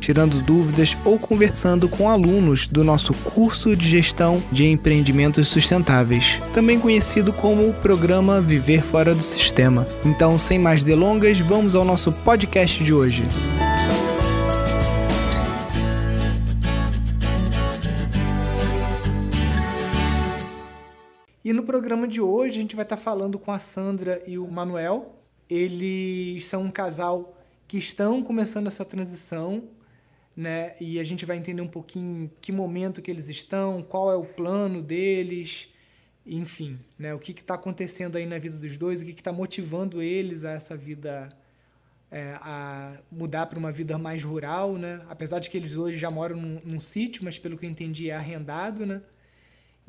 [0.00, 6.80] tirando dúvidas ou conversando com alunos do nosso curso de gestão de empreendimentos sustentáveis, também
[6.80, 9.86] conhecido como o programa Viver Fora do Sistema.
[10.04, 13.22] Então, sem mais delongas, vamos ao nosso podcast de hoje.
[21.44, 24.46] E no programa de hoje a gente vai estar falando com a Sandra e o
[24.46, 25.16] Manuel.
[25.48, 27.36] Eles são um casal
[27.66, 29.64] que estão começando essa transição
[30.36, 30.74] né?
[30.80, 34.24] E a gente vai entender um pouquinho que momento que eles estão, qual é o
[34.24, 35.68] plano deles,
[36.24, 37.14] enfim, né?
[37.14, 40.52] O que está acontecendo aí na vida dos dois, o que está motivando eles a
[40.52, 41.28] essa vida,
[42.10, 45.04] é, a mudar para uma vida mais rural, né?
[45.08, 48.10] Apesar de que eles hoje já moram num, num sítio, mas pelo que eu entendi
[48.10, 49.02] é arrendado, né?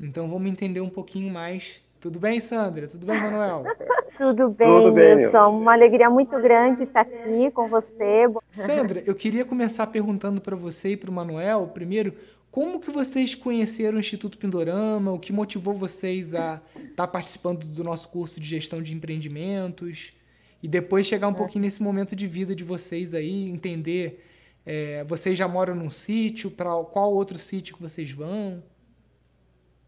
[0.00, 1.80] Então vamos entender um pouquinho mais.
[2.02, 2.88] Tudo bem, Sandra?
[2.88, 3.62] Tudo bem, Manuel?
[4.18, 5.60] Tudo bem, Tudo bem Wilson.
[5.60, 8.24] Uma alegria muito grande estar aqui com você.
[8.50, 12.12] Sandra, eu queria começar perguntando para você e para o Manuel, primeiro,
[12.50, 15.12] como que vocês conheceram o Instituto Pindorama?
[15.12, 20.12] O que motivou vocês a estar tá participando do nosso curso de gestão de empreendimentos?
[20.60, 21.36] E depois chegar um é.
[21.36, 24.24] pouquinho nesse momento de vida de vocês aí, entender,
[24.66, 28.60] é, vocês já moram num sítio, para qual outro sítio que vocês vão?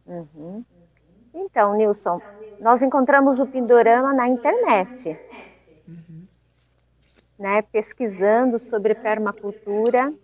[0.06, 0.64] Uhum.
[1.34, 2.20] Então, Nilson,
[2.60, 5.18] nós encontramos o Pindorama na internet,
[5.88, 6.26] uhum.
[7.38, 10.14] né, pesquisando sobre permacultura.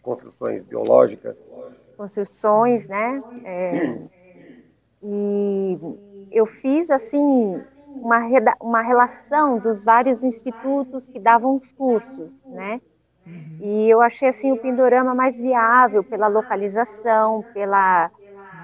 [0.00, 1.36] Construções biológicas.
[1.96, 3.22] Construções, né?
[3.44, 3.98] É,
[5.02, 5.78] e
[6.30, 7.60] eu fiz, assim,
[7.96, 8.20] uma,
[8.60, 12.80] uma relação dos vários institutos que davam os cursos, né?
[13.26, 13.58] Uhum.
[13.60, 18.10] E eu achei, assim, o Pindorama mais viável pela localização, pela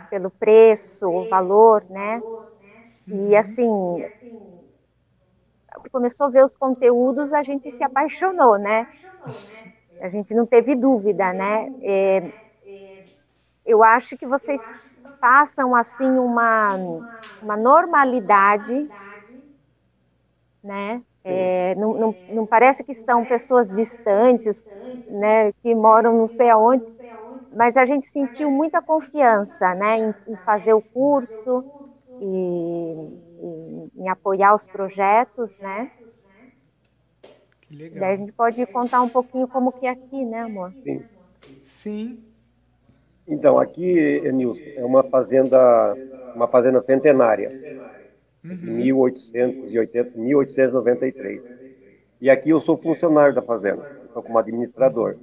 [0.09, 2.23] pelo preço, o valor, né?
[3.11, 3.37] E uhum.
[3.37, 3.69] assim,
[5.91, 8.87] começou a ver os conteúdos, a gente se apaixonou, né?
[10.01, 11.69] A gente não teve dúvida, né?
[11.81, 12.21] É,
[13.65, 14.73] eu acho que vocês
[15.21, 16.77] passam assim uma,
[17.41, 18.91] uma normalidade,
[20.63, 21.03] né?
[21.25, 24.65] É, não, não, não, parece que são pessoas distantes,
[25.09, 25.53] né?
[25.63, 26.85] Que moram não sei aonde
[27.51, 31.65] mas a gente sentiu muita confiança né, em, em fazer o curso
[32.21, 35.89] e em, em, apoiar os projetos, né?
[37.63, 38.01] Que legal.
[38.01, 40.75] Daí a gente pode contar um pouquinho como que é aqui, né, amor?
[40.85, 41.05] Sim.
[41.65, 42.25] Sim.
[43.27, 45.97] Então, aqui, Nilson, é uma fazenda,
[46.35, 47.55] uma fazenda centenária,
[48.45, 48.77] uhum.
[48.77, 51.43] 1880, 1893.
[52.21, 55.17] E aqui eu sou funcionário da fazenda, estou como administrador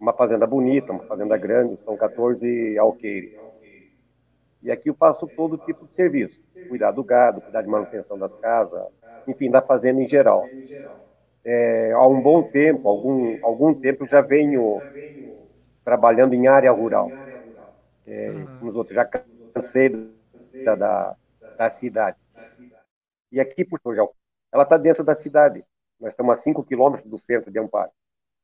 [0.00, 3.32] uma fazenda bonita, uma fazenda grande, são 14 alqueires.
[4.62, 8.34] E aqui eu faço todo tipo de serviço, cuidar do gado, cuidar de manutenção das
[8.36, 8.82] casas,
[9.26, 10.52] enfim, da fazenda em geral.
[11.44, 14.84] É, há um bom tempo, algum, algum tempo já venho
[15.84, 17.16] trabalhando em área rural.
[18.06, 19.08] É, nos outros, já
[19.54, 19.90] cansei
[20.64, 21.16] da, da,
[21.56, 22.18] da cidade.
[23.32, 24.14] E aqui, por Torjal,
[24.52, 25.64] ela está dentro da cidade.
[26.00, 27.90] Nós estamos a 5 quilômetros do centro de Amparo,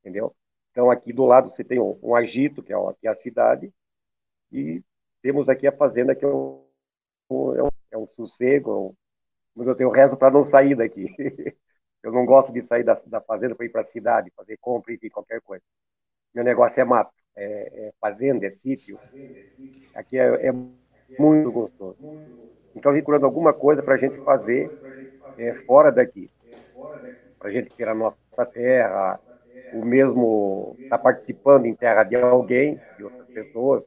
[0.01, 0.35] entendeu?
[0.75, 3.73] Então, aqui do lado você tem um, um agito, que é, que é a cidade,
[4.51, 4.83] e
[5.21, 6.65] temos aqui a fazenda, que é um,
[7.31, 8.95] é um, é um sossego, é
[9.55, 11.15] mas eu tenho rezo para não sair daqui.
[12.03, 14.93] eu não gosto de sair da, da fazenda para ir para a cidade, fazer compra,
[14.93, 15.63] enfim, qualquer coisa.
[16.33, 18.99] Meu negócio é mato, é, é fazenda, é sítio.
[19.93, 20.51] Aqui é, é
[21.17, 21.97] muito gostoso.
[22.75, 24.73] Então, procurando alguma coisa para a gente fazer
[25.37, 26.29] é, fora daqui.
[27.39, 29.21] Para a gente ter a nossa terra,
[29.75, 33.85] o mesmo está participando em terra de alguém, de outras pessoas,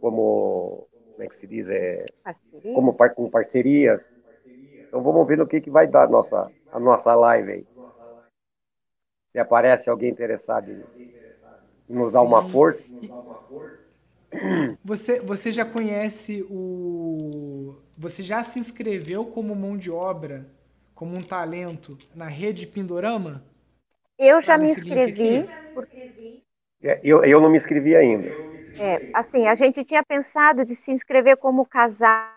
[0.00, 2.72] como, como é que se diz, é, Parceria?
[2.74, 4.02] como com parcerias.
[4.88, 7.66] Então vamos ver no que, que vai dar a nossa, a nossa live aí.
[9.32, 10.84] Se aparece alguém interessado em,
[11.88, 12.88] nos dar uma força.
[14.84, 17.76] Você, você já conhece o.
[17.96, 20.50] Você já se inscreveu como mão de obra,
[20.94, 23.44] como um talento na rede Pindorama?
[24.18, 25.44] Eu já me inscrevi.
[26.82, 28.34] É, eu, eu não me inscrevi ainda.
[28.78, 32.32] É, assim, a gente tinha pensado de se inscrever como casal,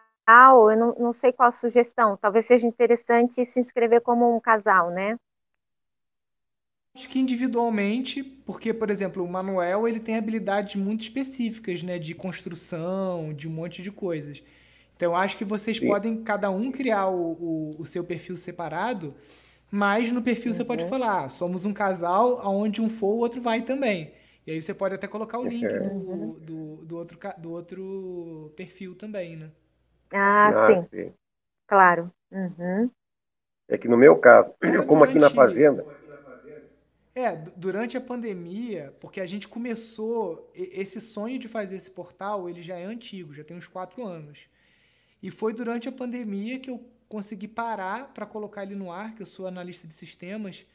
[0.72, 4.92] eu não, não sei qual a sugestão, talvez seja interessante se inscrever como um casal,
[4.92, 5.18] né?
[6.94, 12.16] Acho que individualmente, porque, por exemplo, o Manuel ele tem habilidades muito específicas, né, de
[12.16, 14.42] construção, de um monte de coisas.
[14.96, 15.88] Então, acho que vocês Sim.
[15.88, 19.14] podem, cada um, criar o, o, o seu perfil separado
[19.72, 20.58] Mas no perfil uhum.
[20.58, 20.90] você pode uhum.
[20.90, 24.14] falar, ah, somos um casal, aonde um for, o outro vai também.
[24.46, 26.34] E aí você pode até colocar o link uhum.
[26.34, 29.52] do, do, do, outro, do outro perfil também, né?
[30.14, 30.86] Ah, ah sim.
[30.86, 31.14] sim.
[31.68, 32.12] Claro.
[32.32, 32.90] Uhum.
[33.68, 35.86] É que no meu caso, Agora, como aqui na fazenda.
[37.16, 42.62] É, durante a pandemia, porque a gente começou, esse sonho de fazer esse portal, ele
[42.62, 44.50] já é antigo, já tem uns quatro anos.
[45.24, 49.22] E foi durante a pandemia que eu consegui parar para colocar ele no ar, que
[49.22, 50.66] eu sou analista de sistemas,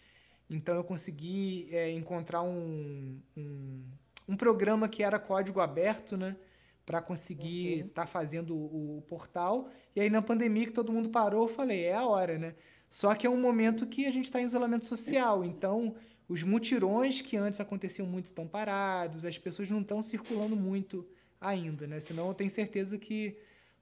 [0.48, 3.84] então eu consegui é, encontrar um, um,
[4.28, 6.36] um, programa que era código aberto, né?
[6.84, 9.70] Para conseguir estar tá fazendo o, o, portal.
[9.94, 12.54] E aí na pandemia que todo mundo parou, eu falei, é a hora, né?
[12.88, 15.94] Só que é um momento que a gente está em isolamento social, então
[16.28, 21.06] os mutirões que antes aconteciam muito estão parados, as pessoas não estão circulando muito
[21.40, 22.00] ainda, né?
[22.00, 23.36] Senão eu tenho certeza que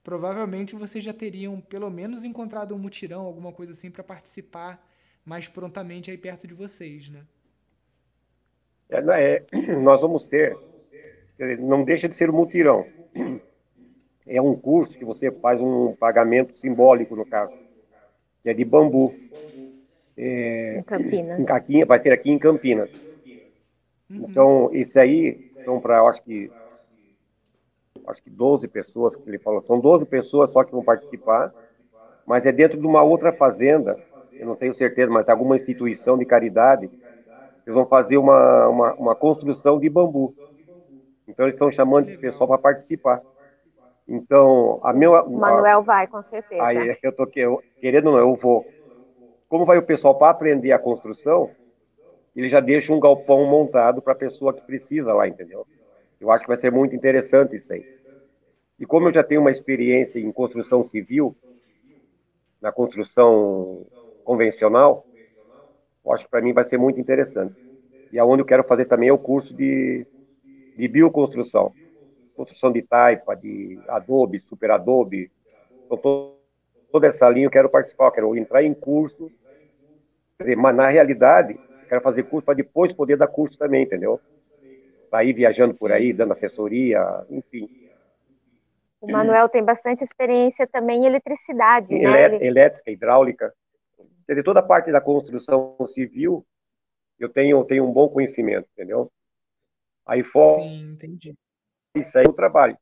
[0.09, 4.83] provavelmente vocês já teriam pelo menos encontrado um mutirão, alguma coisa assim, para participar
[5.23, 7.27] mais prontamente aí perto de vocês, né?
[8.89, 10.57] É, é, nós vamos ter,
[11.59, 12.87] não deixa de ser um mutirão.
[14.31, 17.55] É um curso que você faz um pagamento simbólico, no caso,
[18.43, 19.15] que é de bambu.
[20.15, 21.49] É, em Campinas.
[21.49, 22.93] Aqui, vai ser aqui em Campinas.
[24.11, 24.27] Uhum.
[24.29, 26.51] Então, isso aí são para, acho que,
[28.09, 29.63] acho que 12 pessoas que ele falou.
[29.63, 31.53] São 12 pessoas só que vão participar,
[32.27, 33.99] mas é dentro de uma outra fazenda
[34.39, 39.15] eu não tenho certeza, mas alguma instituição de caridade, eles vão fazer uma, uma, uma
[39.15, 40.33] construção de bambu.
[41.27, 43.21] Então, eles estão chamando esse pessoal para participar.
[44.07, 45.13] Então, a meu.
[45.13, 46.63] O Manuel a, vai, com certeza.
[46.63, 48.65] Aí eu tô querendo, não, eu vou.
[49.49, 51.51] Como vai o pessoal para aprender a construção,
[52.37, 55.67] ele já deixa um galpão montado para a pessoa que precisa lá, entendeu?
[56.21, 57.85] Eu acho que vai ser muito interessante isso aí.
[58.79, 61.37] E como eu já tenho uma experiência em construção civil,
[62.61, 63.87] na construção
[64.25, 65.07] convencional,
[66.05, 67.59] eu acho que para mim vai ser muito interessante.
[68.11, 70.07] E aonde eu quero fazer também é o curso de,
[70.77, 71.75] de bioconstrução.
[72.35, 75.31] Construção de taipa, de adobe, super adobe.
[75.87, 76.35] Então,
[76.93, 79.33] toda essa linha eu quero participar, eu quero entrar em curso.
[80.39, 84.21] Quer dizer, mas na realidade, quero fazer curso para depois poder dar curso também, entendeu?
[85.07, 87.01] Sair viajando por aí, dando assessoria,
[87.31, 87.69] enfim.
[89.01, 92.45] O Manuel tem bastante experiência também em eletricidade, né?
[92.45, 93.55] Elétrica, hidráulica.
[94.27, 96.45] Quer dizer, toda a parte da construção civil,
[97.19, 99.11] eu tenho, tenho um bom conhecimento, entendeu?
[100.05, 100.63] Aí fora.
[100.63, 101.35] Sim, entendi.
[101.95, 102.77] Isso aí é o trabalho.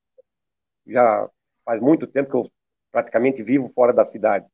[0.87, 1.29] Já
[1.65, 2.51] faz muito tempo que eu
[2.91, 4.47] praticamente vivo fora da cidade.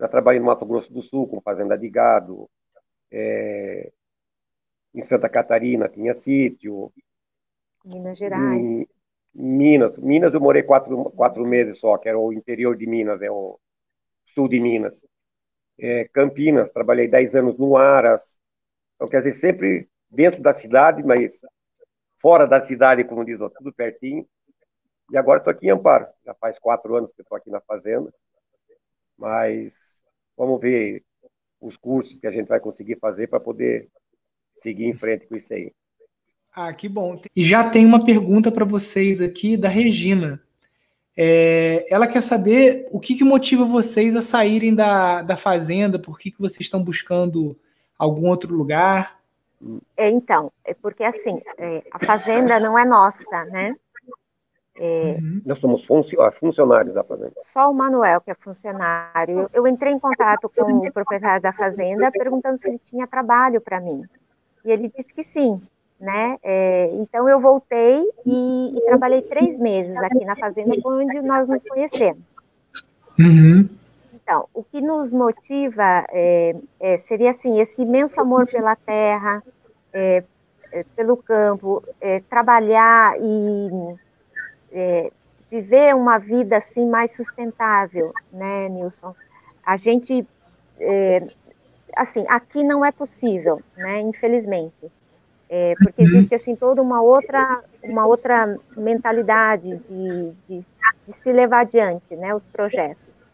[0.00, 2.48] Já trabalhei no Mato Grosso do Sul, com fazenda de gado.
[3.10, 3.92] É...
[4.94, 6.92] Em Santa Catarina tinha sítio.
[7.84, 8.60] Minas Gerais.
[8.60, 8.88] Em
[9.34, 9.98] Minas.
[9.98, 13.58] Minas eu morei quatro, quatro meses só, que era o interior de Minas, é o
[14.34, 15.04] sul de Minas
[15.78, 18.40] é, Campinas, trabalhei 10 anos no Aras.
[18.94, 21.40] Então, quer dizer, sempre dentro da cidade, mas
[22.20, 24.26] fora da cidade, como diz, tudo pertinho.
[25.10, 26.06] E agora estou aqui em Amparo.
[26.24, 28.12] Já faz quatro anos que estou aqui na fazenda.
[29.16, 30.02] Mas
[30.36, 31.04] vamos ver
[31.60, 33.88] os cursos que a gente vai conseguir fazer para poder
[34.56, 35.72] seguir em frente com isso aí.
[36.54, 37.20] Ah, que bom.
[37.34, 40.40] E já tem uma pergunta para vocês aqui da Regina.
[41.16, 46.18] É, ela quer saber o que, que, motiva vocês a saírem da, da fazenda, por
[46.18, 47.56] que, que vocês estão buscando
[47.98, 49.18] algum outro lugar?
[49.96, 53.74] É, então, é porque assim, é, a fazenda não é nossa, né?
[54.76, 55.42] É, uhum.
[55.46, 55.86] Nós somos
[56.34, 57.34] funcionários da fazenda.
[57.38, 59.40] Só o Manuel que é funcionário.
[59.40, 63.60] Eu, eu entrei em contato com o proprietário da fazenda perguntando se ele tinha trabalho
[63.60, 64.04] para mim.
[64.64, 65.60] E ele disse que sim
[66.04, 66.36] né?
[66.42, 71.64] É, então eu voltei e, e, trabalhei três meses aqui na fazenda, onde nós nos
[71.64, 72.22] conhecemos.
[73.18, 73.68] Uhum.
[74.12, 79.42] Então, o que nos motiva é, é, seria assim esse imenso amor pela terra,
[79.92, 80.22] é,
[80.72, 83.96] é, pelo campo, é, trabalhar e
[85.50, 89.14] viver uma vida assim mais sustentável, né, Nilson?
[89.64, 90.26] A gente,
[91.96, 94.00] assim, aqui não é possível, né?
[94.00, 94.90] Infelizmente.
[95.56, 96.08] É, porque uhum.
[96.08, 100.66] existe assim toda uma outra uma outra mentalidade de, de,
[101.06, 103.24] de se levar adiante, né, os projetos.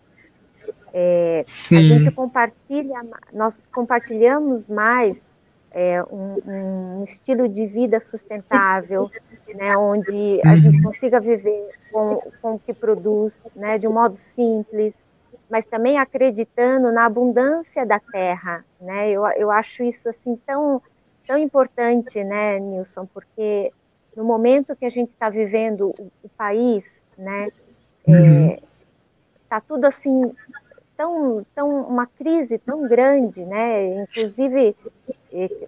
[0.93, 3.01] É, a gente compartilha,
[3.33, 5.23] nós compartilhamos mais
[5.71, 9.11] é, um, um, estilo de vida sustentável,
[9.55, 10.83] né, onde a gente uhum.
[10.83, 15.07] consiga viver com, com o que produz, né, de um modo simples,
[15.49, 20.83] mas também acreditando na abundância da terra, né, eu, eu acho isso assim tão
[21.31, 23.73] tão importante, né, Nilson, porque
[24.17, 27.47] no momento que a gente está vivendo o, o, país, né,
[28.01, 28.59] está é, uhum.
[29.49, 30.33] é, tudo assim
[30.97, 34.03] tão, tão uma crise tão grande, né?
[34.03, 34.75] Inclusive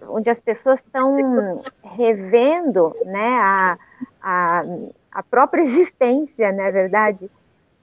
[0.09, 3.77] onde as pessoas estão revendo, né, a,
[4.21, 4.63] a,
[5.13, 7.31] a própria existência, na é verdade.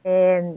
[0.05, 0.53] É,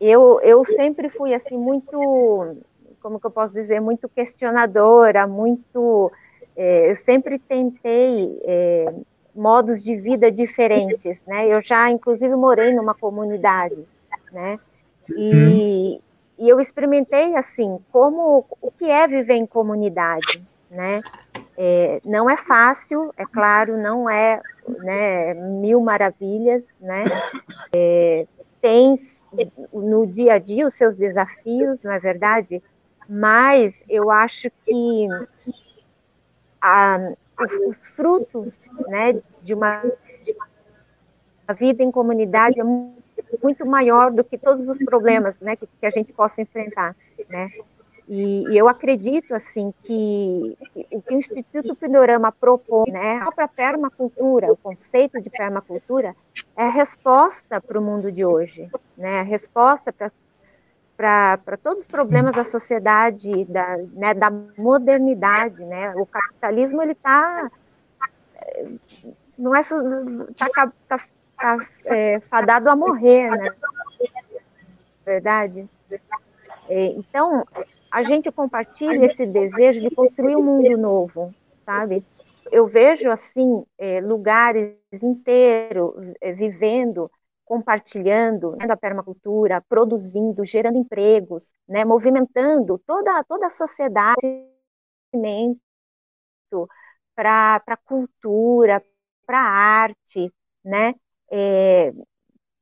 [0.00, 2.56] eu, eu sempre fui assim muito,
[3.02, 6.10] como que eu posso dizer, muito questionadora, muito,
[6.56, 8.94] é, eu sempre tentei é,
[9.34, 11.48] modos de vida diferentes, né?
[11.48, 13.84] Eu já, inclusive, morei numa comunidade,
[14.30, 14.58] né?
[15.16, 16.00] E,
[16.38, 21.00] e eu experimentei assim como o que é viver em comunidade, né?
[21.56, 27.04] É, não é fácil, é claro, não é né, mil maravilhas, né?
[27.74, 28.26] É,
[28.60, 28.94] tem
[29.72, 32.62] no dia a dia os seus desafios, não é verdade?
[33.08, 35.08] Mas eu acho que
[36.60, 37.12] a,
[37.68, 39.82] os frutos né, de, uma,
[40.24, 45.66] de uma vida em comunidade é muito maior do que todos os problemas né, que,
[45.66, 46.94] que a gente possa enfrentar.
[47.28, 47.50] Né?
[48.08, 50.56] E, e, eu acredito assim que
[50.90, 56.14] o que o Instituto Pindorama propõe, né, a própria permacultura, o conceito de permacultura,
[56.56, 60.10] é a resposta para o mundo de hoje, né, a resposta para
[60.96, 65.94] para todos os problemas da sociedade, da, né, da modernidade, né?
[65.96, 67.50] O capitalismo ele está
[69.38, 69.60] não é
[70.36, 71.04] tá, tá,
[71.36, 73.50] tá é, fadado a morrer, né?
[75.04, 75.68] Verdade.
[76.68, 77.44] É, então
[77.90, 81.34] a gente compartilha esse desejo de construir um mundo novo,
[81.64, 82.04] sabe?
[82.50, 87.10] Eu vejo assim é, lugares inteiros é, vivendo
[87.44, 94.48] compartilhando né, a permacultura, produzindo, gerando empregos, né, movimentando toda, toda a sociedade
[97.14, 98.82] para a cultura,
[99.26, 99.50] para a
[99.82, 100.32] arte,
[100.64, 100.94] né,
[101.30, 101.92] é,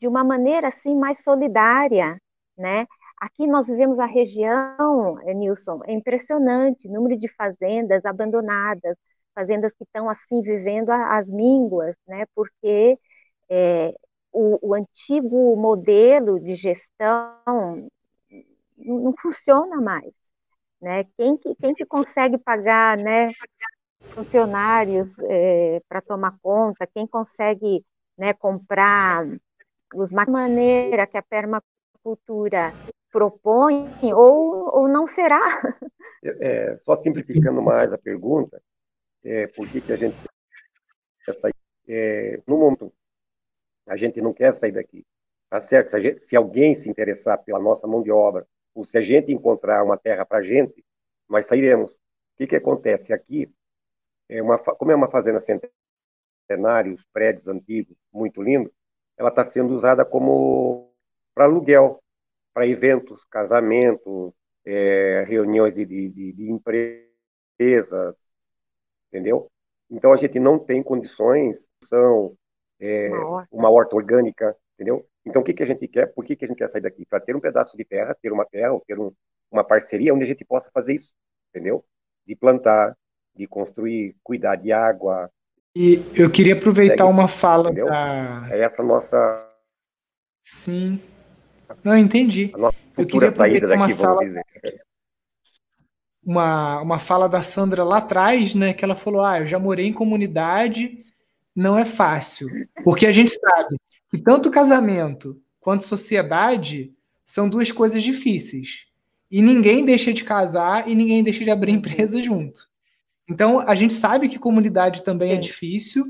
[0.01, 2.21] de uma maneira assim mais solidária,
[2.57, 2.87] né?
[3.19, 8.97] Aqui nós vivemos a região, é, Nilson, é impressionante, número de fazendas abandonadas,
[9.35, 12.25] fazendas que estão assim vivendo as mínguas, né?
[12.35, 12.99] Porque
[13.51, 13.95] é,
[14.33, 17.89] o, o antigo modelo de gestão
[18.77, 20.13] não funciona mais.
[20.81, 21.05] Né?
[21.17, 23.31] Quem, que, quem que consegue pagar né,
[24.15, 27.85] funcionários é, para tomar conta, quem consegue
[28.17, 29.27] né, comprar
[29.95, 32.73] os maneira que a permacultura
[33.11, 35.41] propõe ou, ou não será.
[36.23, 38.63] É, só simplificando mais a pergunta,
[39.25, 40.17] é, por que, que a gente
[41.27, 41.49] essa,
[41.89, 42.93] é, no momento
[43.87, 45.05] a gente não quer sair daqui.
[45.49, 45.91] Tá certo?
[45.91, 49.33] Se, gente, se alguém se interessar pela nossa mão de obra, ou se a gente
[49.33, 50.85] encontrar uma terra para a gente,
[51.29, 51.95] nós sairemos.
[51.95, 51.99] O
[52.37, 53.13] que, que acontece?
[53.13, 53.53] Aqui,
[54.29, 58.73] é uma, como é uma fazenda centenária, os prédios antigos, muito lindo,
[59.17, 60.93] ela está sendo usada como
[61.35, 62.03] para aluguel,
[62.55, 64.33] para eventos, casamentos,
[64.65, 68.17] é, reuniões de, de, de empresas,
[69.09, 69.51] entendeu?
[69.91, 72.37] Então a gente não tem condições, são
[72.81, 73.49] é, uma, horta.
[73.53, 73.97] uma, horta.
[73.97, 75.07] orgânica, entendeu?
[75.25, 76.07] Então, o que, que a gente quer?
[76.07, 77.05] Por que, que a gente quer sair daqui?
[77.05, 79.13] Para ter um pedaço de terra, ter uma terra, ou ter um,
[79.51, 81.13] uma parceria onde a gente possa fazer isso,
[81.51, 81.85] entendeu?
[82.27, 82.97] De plantar,
[83.37, 85.31] de construir, cuidar de água.
[85.77, 87.87] E eu queria aproveitar Segue, uma fala entendeu?
[87.87, 88.49] da...
[88.51, 89.47] É essa nossa...
[90.45, 91.01] Sim.
[91.85, 92.51] Não, entendi.
[92.55, 94.25] A nossa futura saída daqui, vamos sala...
[94.25, 94.45] dizer.
[96.23, 99.87] Uma, uma fala da Sandra lá atrás, né, que ela falou, ah, eu já morei
[99.87, 100.99] em comunidade
[101.55, 102.49] não é fácil,
[102.85, 103.77] porque a gente sabe
[104.11, 106.93] que tanto casamento quanto sociedade
[107.25, 108.87] são duas coisas difíceis.
[109.31, 112.69] E ninguém deixa de casar e ninguém deixa de abrir empresa junto.
[113.29, 116.05] Então, a gente sabe que comunidade também é difícil,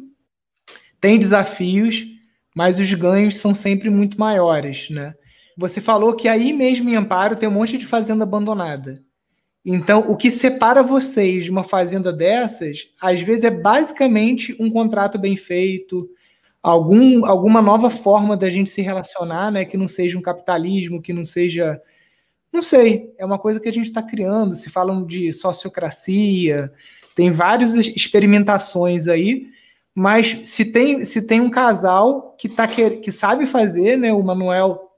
[0.98, 2.06] tem desafios,
[2.54, 5.14] mas os ganhos são sempre muito maiores, né?
[5.56, 9.04] Você falou que aí mesmo em Amparo tem um monte de fazenda abandonada.
[9.64, 15.18] Então, o que separa vocês de uma fazenda dessas, às vezes é basicamente um contrato
[15.18, 16.08] bem feito,
[16.62, 19.64] algum, alguma nova forma da gente se relacionar, né?
[19.64, 21.80] Que não seja um capitalismo, que não seja.
[22.52, 24.54] Não sei, é uma coisa que a gente está criando.
[24.54, 26.72] Se falam de sociocracia,
[27.14, 29.48] tem várias experimentações aí,
[29.94, 34.12] mas se tem, se tem um casal que, tá, que sabe fazer, né?
[34.12, 34.90] O Manuel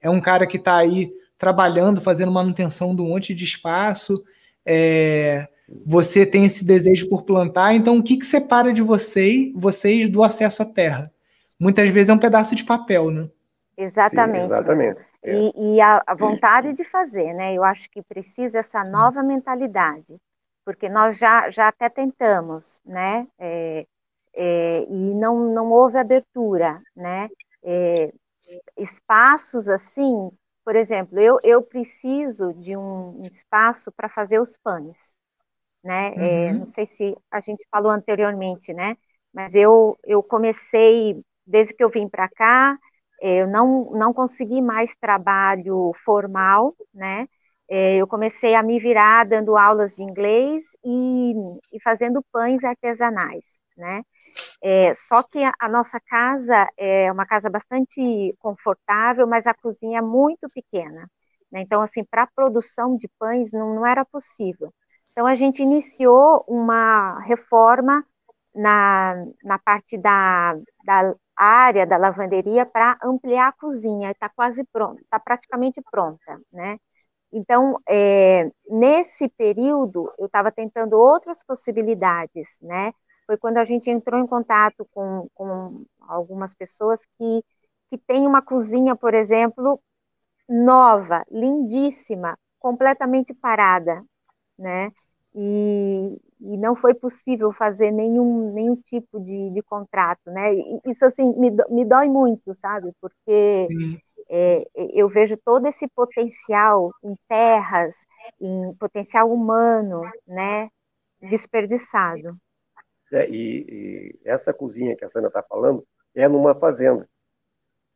[0.00, 4.22] é um cara que está aí trabalhando, fazendo manutenção de um monte de espaço.
[4.64, 5.48] É,
[5.86, 10.22] você tem esse desejo por plantar, então o que, que separa de você, vocês do
[10.22, 11.10] acesso à terra?
[11.58, 13.28] Muitas vezes é um pedaço de papel, né?
[13.74, 14.44] Exatamente.
[14.44, 15.00] Sim, exatamente.
[15.22, 15.34] É.
[15.34, 17.54] E, e a, a, vontade de fazer, né?
[17.54, 20.20] Eu acho que precisa essa nova mentalidade,
[20.62, 23.26] porque nós já, já até tentamos, né?
[23.38, 23.86] É,
[24.34, 27.30] é, e não, não houve abertura, né?
[27.62, 28.12] É,
[28.76, 30.30] espaços assim
[30.64, 35.18] por exemplo, eu, eu preciso de um espaço para fazer os pães,
[35.84, 36.14] né?
[36.16, 36.50] É, uhum.
[36.50, 38.96] É, não sei se a gente falou anteriormente, né?
[39.32, 42.78] Mas eu, eu comecei, desde que eu vim para cá,
[43.22, 47.28] é, eu não, não consegui mais trabalho formal, né?
[47.68, 51.32] É, eu comecei a me virar dando aulas de inglês e,
[51.72, 54.02] e fazendo pães artesanais, né?
[54.62, 60.02] É, só que a, nossa casa é uma casa bastante confortável, mas a cozinha é
[60.02, 61.10] muito pequena.
[61.50, 61.60] Né?
[61.62, 64.72] Então, assim, para a produção de pães não, não era possível.
[65.12, 68.04] Então, a gente iniciou uma reforma
[68.54, 74.10] na, na parte da, da área da lavanderia para ampliar a cozinha.
[74.10, 76.78] Está quase pronta, está praticamente pronta, né?
[77.32, 82.92] Então, é, nesse período, eu estava tentando outras possibilidades, né?
[83.30, 87.44] Foi quando a gente entrou em contato com, com algumas pessoas que,
[87.88, 89.80] que têm uma cozinha, por exemplo,
[90.48, 94.04] nova, lindíssima, completamente parada,
[94.58, 94.90] né?
[95.32, 100.52] E, e não foi possível fazer nenhum, nenhum tipo de, de contrato, né?
[100.52, 102.92] E isso, assim, me, me dói muito, sabe?
[103.00, 103.72] Porque
[104.28, 107.94] é, eu vejo todo esse potencial em terras,
[108.40, 110.68] em potencial humano, né?
[111.20, 112.36] Desperdiçado.
[113.12, 117.08] É, e, e, essa cozinha que a Sandra está falando é numa fazenda,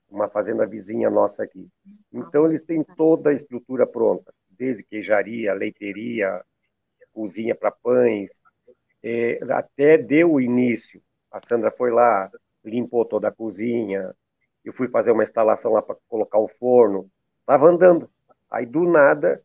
[0.08, 1.68] uma fazenda vizinha nossa aqui.
[2.12, 6.44] Então, eles têm toda a estrutura pronta, desde queijaria, leiteria,
[7.12, 8.30] cozinha para pães,
[9.02, 11.00] é, até deu o início.
[11.30, 12.26] A Sandra foi lá,
[12.64, 14.14] limpou toda a cozinha,
[14.64, 18.10] eu fui fazer uma instalação lá para colocar o forno, estava andando.
[18.50, 19.42] Aí, do nada,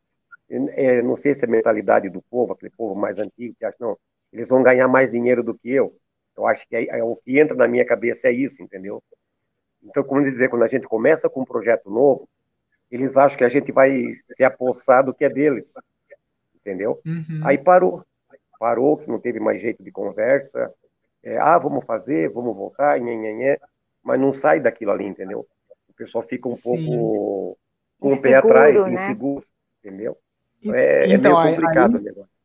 [0.50, 3.78] é, não sei se é a mentalidade do povo, aquele povo mais antigo, que acha,
[3.80, 3.98] não,
[4.32, 5.96] eles vão ganhar mais dinheiro do que eu.
[6.38, 9.04] Eu acho que é, é, o que entra na minha cabeça é isso, entendeu?
[9.84, 12.28] Então, como dizer, quando a gente começa com um projeto novo,
[12.92, 15.74] eles acham que a gente vai se apossar do que é deles,
[16.56, 17.02] entendeu?
[17.06, 17.42] Uhum.
[17.44, 18.04] Aí parou,
[18.60, 20.74] parou, que não teve mais jeito de conversa.
[21.24, 23.60] É, ah, vamos fazer, vamos voltar, nhenhenhé,
[24.02, 25.46] mas não sai daquilo ali, entendeu?
[25.88, 26.62] O pessoal fica um Sim.
[26.64, 27.58] pouco
[28.00, 28.94] com o pé atrás, né?
[28.94, 29.46] inseguro,
[29.84, 30.18] entendeu?
[30.74, 32.39] É, então, é meio complicado aí, o negócio.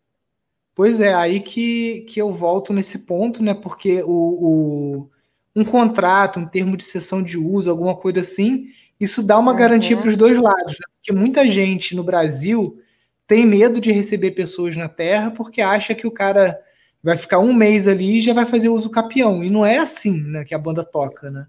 [0.74, 3.54] Pois é, aí que, que eu volto nesse ponto, né?
[3.54, 5.10] Porque o, o
[5.54, 8.66] um contrato, um termo de cessão de uso, alguma coisa assim,
[8.98, 9.58] isso dá uma uhum.
[9.58, 10.72] garantia para os dois lados.
[10.72, 10.86] Né?
[10.96, 12.80] Porque muita gente no Brasil
[13.26, 16.58] tem medo de receber pessoas na Terra porque acha que o cara
[17.02, 19.44] vai ficar um mês ali e já vai fazer uso capião.
[19.44, 21.46] E não é assim né, que a banda toca, né?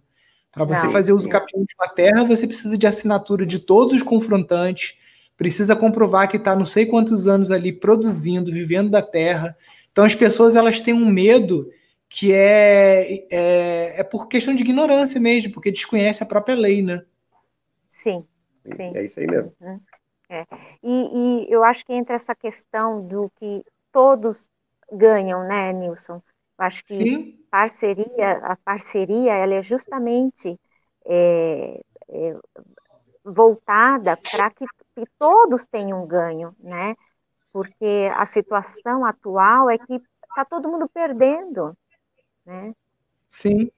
[0.52, 3.94] Para você não, fazer uso capião de uma terra, você precisa de assinatura de todos
[3.94, 4.98] os confrontantes,
[5.38, 9.56] precisa comprovar que está não sei quantos anos ali produzindo, vivendo da terra.
[9.92, 11.70] Então as pessoas elas têm um medo
[12.10, 17.04] que é, é, é por questão de ignorância mesmo, porque desconhece a própria lei, né?
[17.90, 18.26] Sim,
[18.76, 18.96] sim.
[18.96, 19.52] É isso aí mesmo.
[19.60, 19.80] Uhum.
[20.30, 20.46] É.
[20.82, 24.50] E, e, eu acho que entra essa questão do que todos
[24.92, 26.22] ganham, né, Nilson?
[26.58, 27.40] Eu acho que sim.
[27.52, 30.60] parceria, a parceria, ela é justamente
[31.06, 32.38] é, é,
[33.24, 36.96] voltada para que que todos tenham ganho, né?
[37.52, 41.78] Porque a situação atual é que está todo mundo perdendo,
[42.46, 42.74] né?
[43.30, 43.70] Sim.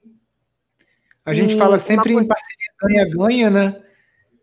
[1.26, 2.24] A gente e fala sempre coisa...
[2.24, 3.84] em parceria ganha-ganha, né?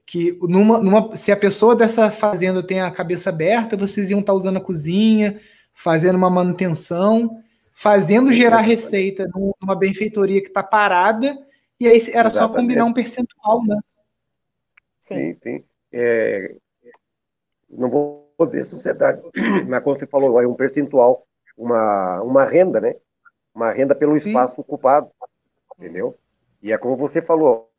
[0.04, 4.32] Que numa, numa, se a pessoa dessa fazenda tem a cabeça aberta, vocês iam estar
[4.32, 5.40] tá usando a cozinha,
[5.72, 11.36] fazendo uma manutenção, fazendo gerar receita numa benfeitoria que está parada,
[11.80, 12.34] e aí era Exatamente.
[12.34, 13.80] só combinar um percentual, né?
[15.00, 15.40] Sim, sim.
[15.42, 15.64] sim.
[15.92, 16.56] É,
[17.74, 19.22] não vou dizer sociedade,
[19.68, 22.96] mas como você falou, é um percentual, uma, uma renda, né?
[23.54, 24.30] Uma renda pelo Sim.
[24.30, 25.10] espaço ocupado,
[25.78, 26.16] entendeu?
[26.62, 27.70] E é como você falou,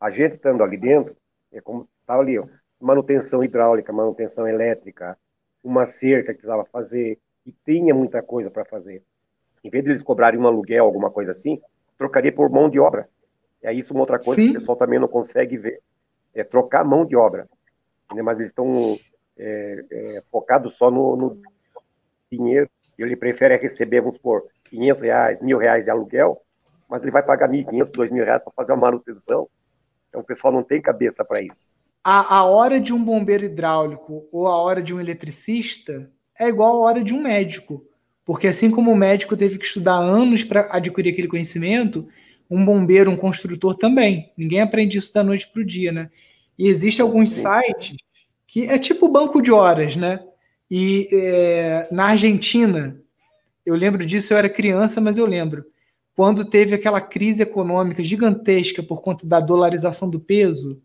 [0.00, 1.16] a gente estando ali dentro,
[1.52, 2.46] é como estava ali, ó,
[2.80, 5.16] manutenção hidráulica, manutenção elétrica,
[5.62, 9.02] uma cerca que precisava fazer, e tinha muita coisa para fazer.
[9.62, 11.60] Em vez de eles cobrarem um aluguel, alguma coisa assim,
[11.96, 13.08] trocaria por mão de obra.
[13.62, 14.48] É isso uma outra coisa Sim.
[14.48, 15.80] que o pessoal também não consegue ver.
[16.34, 17.48] É trocar mão de obra.
[18.12, 18.98] Mas eles estão
[19.38, 21.42] é, é, focado só no, no,
[22.30, 22.68] dinheiro,
[22.98, 26.40] ele prefere receber, vamos supor, 500 reais, mil reais de aluguel,
[26.88, 29.48] mas ele vai pagar 1.500, 2.000 reais para fazer uma manutenção.
[30.08, 31.74] Então o pessoal não tem cabeça para isso.
[32.04, 36.74] A, a hora de um bombeiro hidráulico ou a hora de um eletricista é igual
[36.74, 37.84] a hora de um médico.
[38.24, 42.08] Porque assim como o médico teve que estudar anos para adquirir aquele conhecimento,
[42.48, 44.32] um bombeiro, um construtor também.
[44.36, 46.10] Ninguém aprende isso da noite para o dia, né?
[46.58, 47.42] E existem alguns Sim.
[47.42, 47.96] sites
[48.54, 50.24] que é tipo banco de horas, né?
[50.70, 52.96] E é, na Argentina,
[53.66, 55.64] eu lembro disso, eu era criança, mas eu lembro,
[56.14, 60.80] quando teve aquela crise econômica gigantesca por conta da dolarização do peso,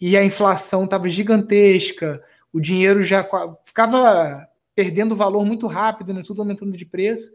[0.00, 2.20] e a inflação estava gigantesca,
[2.52, 3.24] o dinheiro já
[3.64, 7.30] ficava perdendo valor muito rápido, né, tudo aumentando de preço.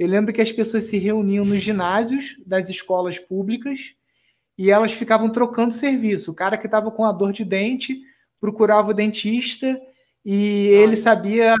[0.00, 3.94] Eu lembro que as pessoas se reuniam nos ginásios das escolas públicas
[4.58, 6.32] e elas ficavam trocando serviço.
[6.32, 8.10] O cara que estava com a dor de dente
[8.42, 9.80] procurava o dentista
[10.24, 11.54] e ele sabia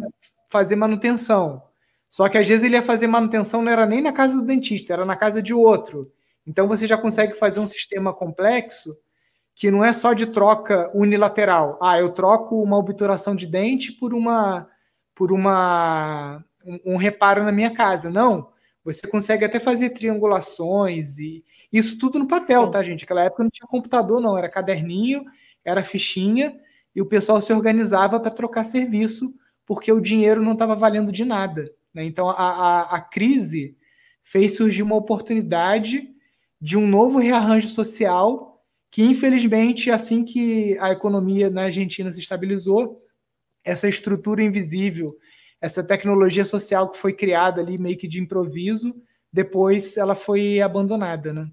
[0.50, 1.62] fazer manutenção.
[2.10, 4.92] Só que às vezes ele ia fazer manutenção não era nem na casa do dentista,
[4.92, 6.10] era na casa de outro.
[6.44, 8.98] Então você já consegue fazer um sistema complexo
[9.54, 11.78] que não é só de troca unilateral.
[11.80, 14.68] Ah, eu troco uma obturação de dente por uma
[15.14, 18.10] por uma um, um reparo na minha casa.
[18.10, 18.48] Não,
[18.84, 23.02] você consegue até fazer triangulações e isso tudo no papel, tá, gente?
[23.02, 25.24] Naquela época não tinha computador, não, era caderninho,
[25.64, 26.60] era fichinha
[26.94, 31.24] e o pessoal se organizava para trocar serviço porque o dinheiro não estava valendo de
[31.24, 31.72] nada.
[31.94, 32.04] Né?
[32.04, 33.76] Então a, a, a crise
[34.22, 36.08] fez surgir uma oportunidade
[36.60, 38.52] de um novo rearranjo social
[38.90, 43.02] que, infelizmente, assim que a economia na Argentina se estabilizou,
[43.64, 45.16] essa estrutura invisível,
[45.60, 48.94] essa tecnologia social que foi criada ali meio que de improviso,
[49.32, 51.50] depois ela foi abandonada, né?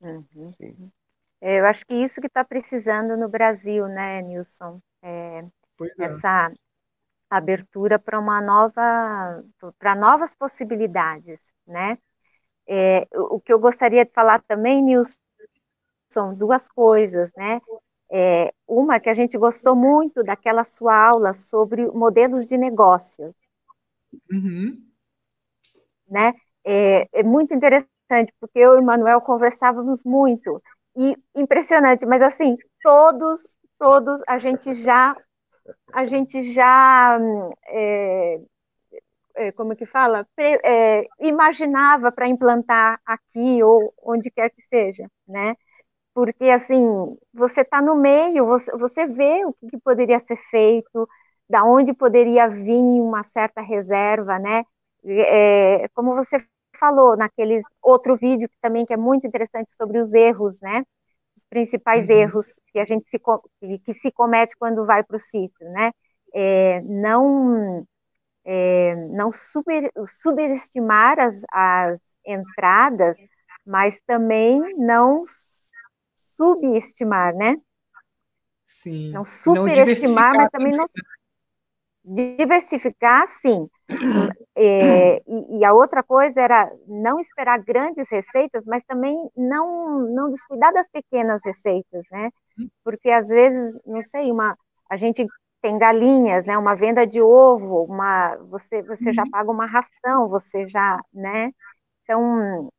[0.00, 0.90] Uhum.
[1.44, 4.80] É, eu acho que isso que está precisando no Brasil, né, Nilson?
[5.02, 6.04] É, é.
[6.04, 6.52] Essa
[7.28, 9.42] abertura para uma nova,
[9.76, 11.98] para novas possibilidades, né?
[12.68, 15.18] É, o que eu gostaria de falar também, Nilson,
[16.08, 17.60] são duas coisas, né?
[18.08, 23.34] É, uma que a gente gostou muito daquela sua aula sobre modelos de negócios.
[24.30, 24.80] Uhum.
[26.08, 26.34] Né?
[26.64, 30.62] É, é, muito interessante, porque eu e o Manuel conversávamos muito.
[30.96, 35.16] E impressionante, mas assim, todos, todos a gente já
[35.92, 37.18] a gente já
[37.68, 38.40] é,
[39.36, 45.54] é, como que fala, é, imaginava para implantar aqui ou onde quer que seja, né?
[46.14, 51.08] Porque, assim, você está no meio, você, você vê o que poderia ser feito,
[51.48, 54.64] da onde poderia vir uma certa reserva, né?
[55.04, 56.38] É, como você
[56.82, 60.82] falou naquele outro vídeo que também que é muito interessante sobre os erros, né?
[61.36, 62.16] Os principais uhum.
[62.16, 63.20] erros que a gente se,
[63.84, 65.92] que se comete quando vai para o sítio, né?
[66.34, 67.86] É, não
[68.44, 73.16] é, não super, subestimar as, as entradas,
[73.64, 75.22] mas também não
[76.16, 77.56] subestimar, né?
[78.66, 79.12] Sim.
[79.12, 80.86] Não superestimar, mas também não
[82.04, 83.68] diversificar, sim.
[84.56, 90.30] É, e, e, a outra coisa era não esperar grandes receitas, mas também não não
[90.30, 92.30] descuidar das pequenas receitas, né?
[92.84, 94.56] Porque às vezes, não sei, uma
[94.90, 95.26] a gente
[95.60, 96.58] tem galinhas, né?
[96.58, 99.12] Uma venda de ovo, uma você você uhum.
[99.12, 101.52] já paga uma ração, você já, né?
[102.02, 102.70] Então,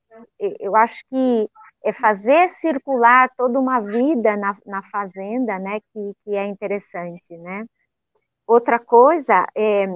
[0.59, 1.49] eu acho que
[1.83, 5.79] é fazer circular toda uma vida na, na fazenda, né?
[5.93, 7.65] Que, que é interessante, né?
[8.45, 9.87] Outra coisa é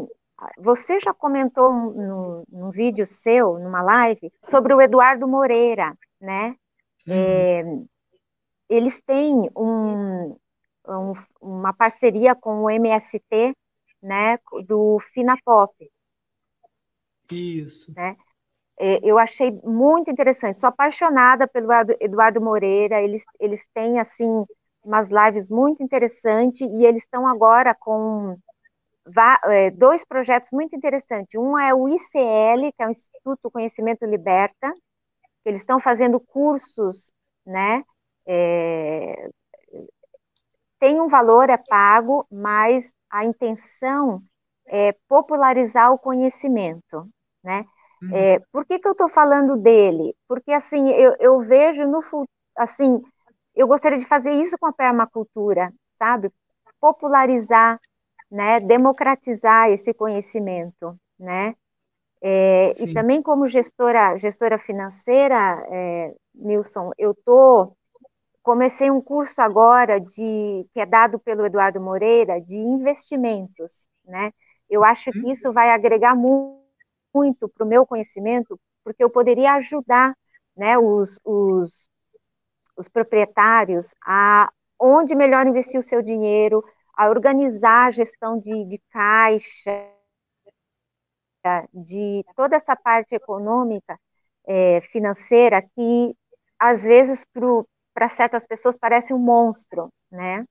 [0.57, 6.55] você já comentou num, num vídeo seu, numa live, sobre o Eduardo Moreira, né?
[7.07, 7.13] Uhum.
[7.13, 7.63] É,
[8.69, 10.37] eles têm um,
[10.87, 13.55] um, uma parceria com o MST,
[14.01, 15.73] né, do Finapop.
[17.31, 17.93] Isso.
[17.95, 18.15] Né?
[18.79, 20.57] É, eu achei muito interessante.
[20.57, 23.01] Sou apaixonada pelo Eduardo Moreira.
[23.01, 24.45] Eles, eles têm assim
[24.87, 28.37] umas lives muito interessantes e eles estão agora com
[29.45, 31.35] é, dois projetos muito interessantes.
[31.35, 34.73] Um é o ICL, que é o Instituto Conhecimento Liberta.
[35.45, 37.11] Eles estão fazendo cursos,
[37.45, 37.83] né,
[38.25, 39.29] é,
[40.79, 44.21] tem um valor, é pago, mas a intenção
[44.67, 47.09] é popularizar o conhecimento,
[47.43, 47.65] né?
[48.01, 48.15] Uhum.
[48.15, 50.15] É, por que, que eu estou falando dele?
[50.27, 52.01] Porque, assim, eu, eu vejo no
[52.55, 53.01] assim,
[53.57, 56.31] eu gostaria de fazer isso com a permacultura, sabe?
[56.79, 57.79] Popularizar,
[58.31, 58.59] né?
[58.59, 61.55] Democratizar esse conhecimento, né?
[62.21, 67.77] É, e também como gestora, gestora financeira, é, Nilson, eu estou
[68.47, 74.31] Comecei um curso agora de que é dado pelo Eduardo Moreira de investimentos, né?
[74.69, 76.63] Eu acho que isso vai agregar mu
[77.13, 80.15] muito para o meu conhecimento, porque eu poderia ajudar,
[80.55, 81.89] né, os, os,
[82.77, 86.63] os proprietários a onde melhor investir o seu dinheiro,
[86.95, 89.91] a organizar a gestão de, de caixa,
[91.73, 93.99] de toda essa parte econômica,
[94.45, 96.15] é, financeira, que
[96.59, 97.25] às vezes
[97.93, 100.45] para certas pessoas parece um monstro, né?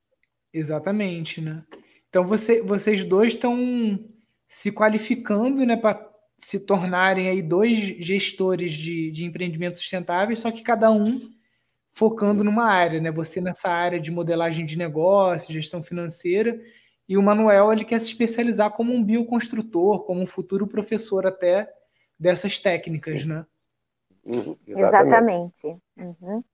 [0.53, 1.65] Exatamente, né?
[2.09, 3.59] Então você, vocês dois estão
[4.49, 6.09] se qualificando, né, para
[6.39, 11.21] se tornarem aí dois gestores de, de empreendimentos sustentáveis, só que cada um
[11.97, 13.11] focando numa área, né?
[13.11, 16.61] Você nessa área de modelagem de negócio, gestão financeira,
[17.09, 21.73] e o Manuel ele quer se especializar como um bioconstrutor, como um futuro professor até
[22.19, 23.47] dessas técnicas, né?
[24.23, 25.67] Uhum, exatamente.
[25.67, 25.83] exatamente.
[25.97, 26.45] Uhum.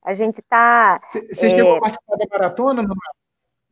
[0.00, 1.00] A gente está.
[1.10, 1.50] Você é...
[1.50, 3.14] chegou a participar da maratona, Manuel?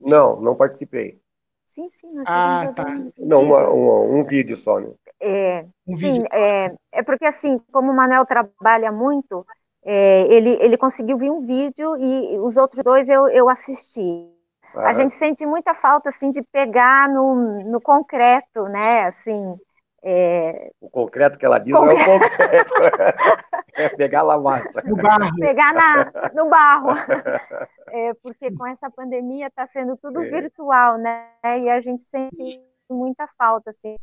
[0.00, 1.20] Não, não participei.
[1.68, 2.84] Sim, sim, nós Ah, tá.
[3.16, 4.90] Não, uma, uma, um vídeo só, né?
[5.20, 6.28] É, um sim, vídeo.
[6.32, 9.46] É, é porque assim, como o Manuel trabalha muito,
[9.84, 14.28] é, ele, ele conseguiu ver um vídeo e os outros dois eu, eu assisti.
[14.74, 14.90] Ah.
[14.90, 19.56] A gente sente muita falta, assim, de pegar no, no concreto, né, assim...
[20.04, 20.72] É...
[20.80, 22.06] O concreto que ela diz concreto.
[22.06, 22.74] não é o concreto,
[23.74, 24.82] é pegar na massa.
[24.84, 25.36] No barro.
[25.36, 26.88] Pegar na, no barro.
[27.94, 30.30] É, porque com essa pandemia está sendo tudo é.
[30.30, 33.96] virtual, né, e a gente sente muita falta, assim,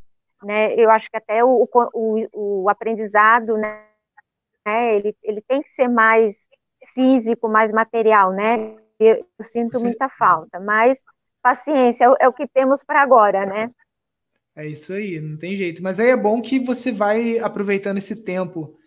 [0.44, 3.82] né, eu acho que até o, o, o aprendizado, né,
[4.70, 4.96] né?
[4.96, 6.38] Ele, ele tem que ser mais
[6.94, 8.76] físico, mais material, né?
[9.00, 9.86] Eu, eu sinto Sim.
[9.86, 11.00] muita falta, mas
[11.42, 13.72] paciência é o, é o que temos para agora, né?
[14.56, 15.82] É isso aí, não tem jeito.
[15.82, 18.78] Mas aí é bom que você vai aproveitando esse tempo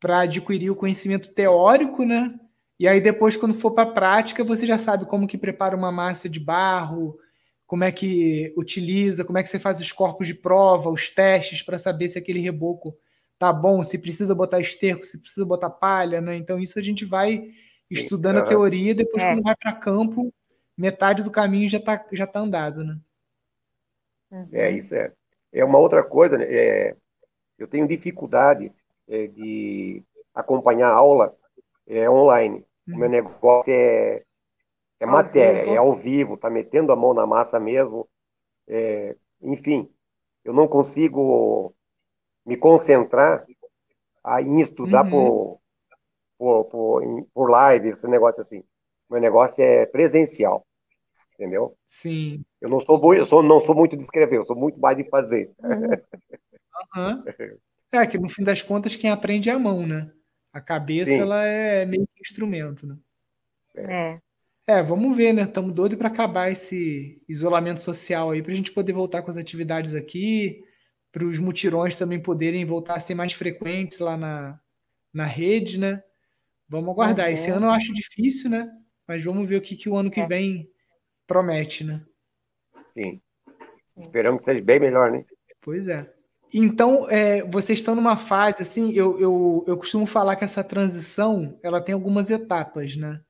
[0.00, 2.34] para adquirir o conhecimento teórico, né?
[2.78, 5.92] E aí depois, quando for para a prática, você já sabe como que prepara uma
[5.92, 7.18] massa de barro,
[7.66, 11.60] como é que utiliza, como é que você faz os corpos de prova, os testes
[11.60, 12.96] para saber se aquele reboco
[13.38, 16.36] tá bom, se precisa botar esterco, se precisa botar palha, né?
[16.36, 17.50] Então isso a gente vai
[17.90, 19.32] estudando a teoria, depois é.
[19.32, 20.32] quando vai para campo,
[20.76, 22.98] metade do caminho já tá já tá andado, né?
[24.52, 25.12] É isso é.
[25.52, 26.44] É uma outra coisa, né?
[26.48, 26.96] É,
[27.58, 28.76] eu tenho dificuldades
[29.08, 30.02] é, de
[30.34, 31.34] acompanhar a aula
[31.86, 32.64] é, online.
[32.86, 32.94] Hum.
[32.94, 33.12] O meu uhum.
[33.12, 34.22] negócio é,
[35.00, 35.74] é matéria, vivo.
[35.74, 38.06] é ao vivo, tá metendo a mão na massa mesmo.
[38.66, 39.90] É, enfim,
[40.44, 41.74] eu não consigo
[42.48, 43.44] me concentrar
[44.40, 45.10] em estudar uhum.
[45.10, 45.60] por,
[46.38, 48.64] por, por, por live, esse negócio assim.
[49.10, 50.66] Meu negócio é presencial,
[51.34, 51.76] entendeu?
[51.86, 52.42] Sim.
[52.58, 55.04] Eu não sou, eu sou, não sou muito de escrever, eu sou muito mais de
[55.04, 55.52] fazer.
[56.96, 57.22] Uhum.
[57.90, 60.12] É que no fim das contas quem aprende é a mão, né?
[60.52, 61.20] A cabeça Sim.
[61.20, 62.98] ela é meio que instrumento, né?
[63.74, 64.20] É.
[64.66, 65.44] É, vamos ver, né?
[65.44, 69.38] Estamos doidos para acabar esse isolamento social aí, para a gente poder voltar com as
[69.38, 70.62] atividades aqui,
[71.18, 74.60] para os mutirões também poderem voltar a ser mais frequentes lá na,
[75.12, 76.00] na rede, né?
[76.68, 77.26] Vamos aguardar.
[77.26, 77.32] Uhum.
[77.32, 78.70] Esse ano eu acho difícil, né?
[79.04, 80.26] Mas vamos ver o que, que o ano que é.
[80.26, 80.70] vem
[81.26, 82.04] promete, né?
[82.94, 83.20] Sim.
[83.96, 85.24] Esperamos que seja bem melhor, né?
[85.60, 86.08] Pois é.
[86.54, 91.58] Então, é, vocês estão numa fase, assim, eu, eu, eu costumo falar que essa transição,
[91.64, 93.20] ela tem algumas etapas, né?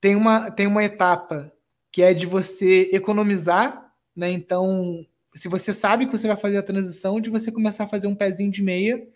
[0.00, 1.52] Tem uma, tem uma etapa
[1.90, 4.30] que é de você economizar, né?
[4.30, 8.06] Então, se você sabe que você vai fazer a transição, de você começar a fazer
[8.06, 9.06] um pezinho de meia,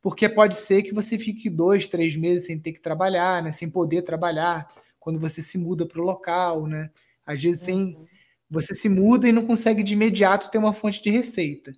[0.00, 3.50] porque pode ser que você fique dois, três meses sem ter que trabalhar, né?
[3.50, 4.68] Sem poder trabalhar,
[5.00, 6.90] quando você se muda para o local, né?
[7.26, 8.06] Às vezes sem, uhum.
[8.50, 11.72] você se muda e não consegue de imediato ter uma fonte de receita.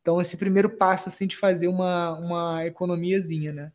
[0.00, 3.72] Então, esse primeiro passo, assim, de fazer uma, uma economiazinha, né?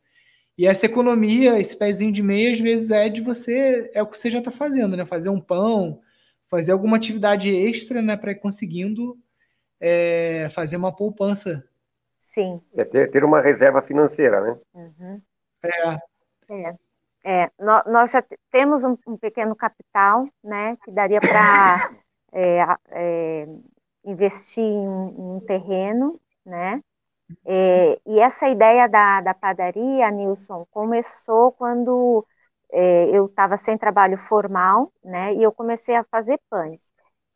[0.58, 4.18] E essa economia, esse pezinho de meia, às vezes é de você, é o que
[4.18, 5.06] você já está fazendo, né?
[5.06, 6.02] Fazer um pão,
[6.50, 8.18] fazer alguma atividade extra, né?
[8.18, 9.18] Para ir conseguindo
[9.84, 11.62] é, fazer uma poupança.
[12.22, 12.62] Sim.
[12.74, 14.58] É ter, ter uma reserva financeira, né?
[14.74, 15.22] Uhum.
[15.62, 16.00] É.
[16.50, 16.76] é.
[17.26, 21.90] É, nós já temos um, um, pequeno capital, né, que daria para
[22.34, 23.48] é, é,
[24.04, 26.82] investir em, em, um terreno, né,
[27.46, 32.26] é, e essa ideia da, da padaria, Nilson, começou quando
[32.70, 36.93] é, eu estava sem trabalho formal, né, e eu comecei a fazer pães.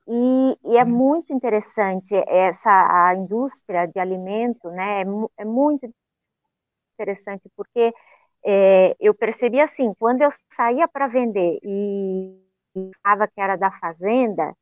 [0.08, 0.88] E, e, é hum.
[0.88, 5.02] muito interessante essa a indústria de alimento, né?
[5.02, 5.06] É,
[5.42, 5.88] é muito
[6.96, 7.94] interessante porque
[8.46, 12.42] é, eu percebi assim, quando eu saía para vender e
[13.04, 14.54] falava que era da fazenda,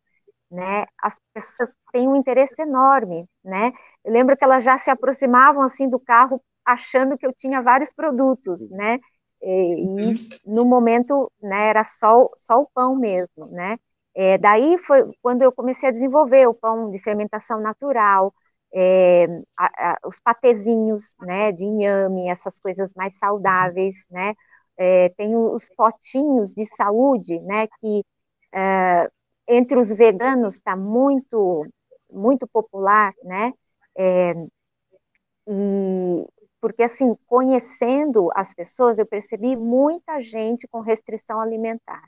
[0.51, 0.86] né?
[1.01, 3.73] As pessoas têm um interesse enorme, né?
[4.03, 7.93] Eu lembro que elas já se aproximavam assim do carro achando que eu tinha vários
[7.93, 8.99] produtos, né?
[9.41, 10.15] E, e uhum.
[10.45, 11.69] no momento, né?
[11.69, 13.77] Era só só o pão mesmo, né?
[14.15, 18.34] É, daí foi quando eu comecei a desenvolver o pão de fermentação natural,
[18.73, 19.25] é,
[19.58, 24.34] a, a, os patezinhos, né, de inhame, essas coisas mais saudáveis, né,
[24.78, 28.04] é, tem os potinhos de saúde, né, que
[28.54, 29.10] é,
[29.47, 31.65] entre os veganos está muito,
[32.12, 33.54] muito popular, né,
[33.97, 34.34] é,
[35.47, 36.28] e
[36.62, 42.04] porque assim, conhecendo as pessoas, eu percebi muita gente com restrição alimentar,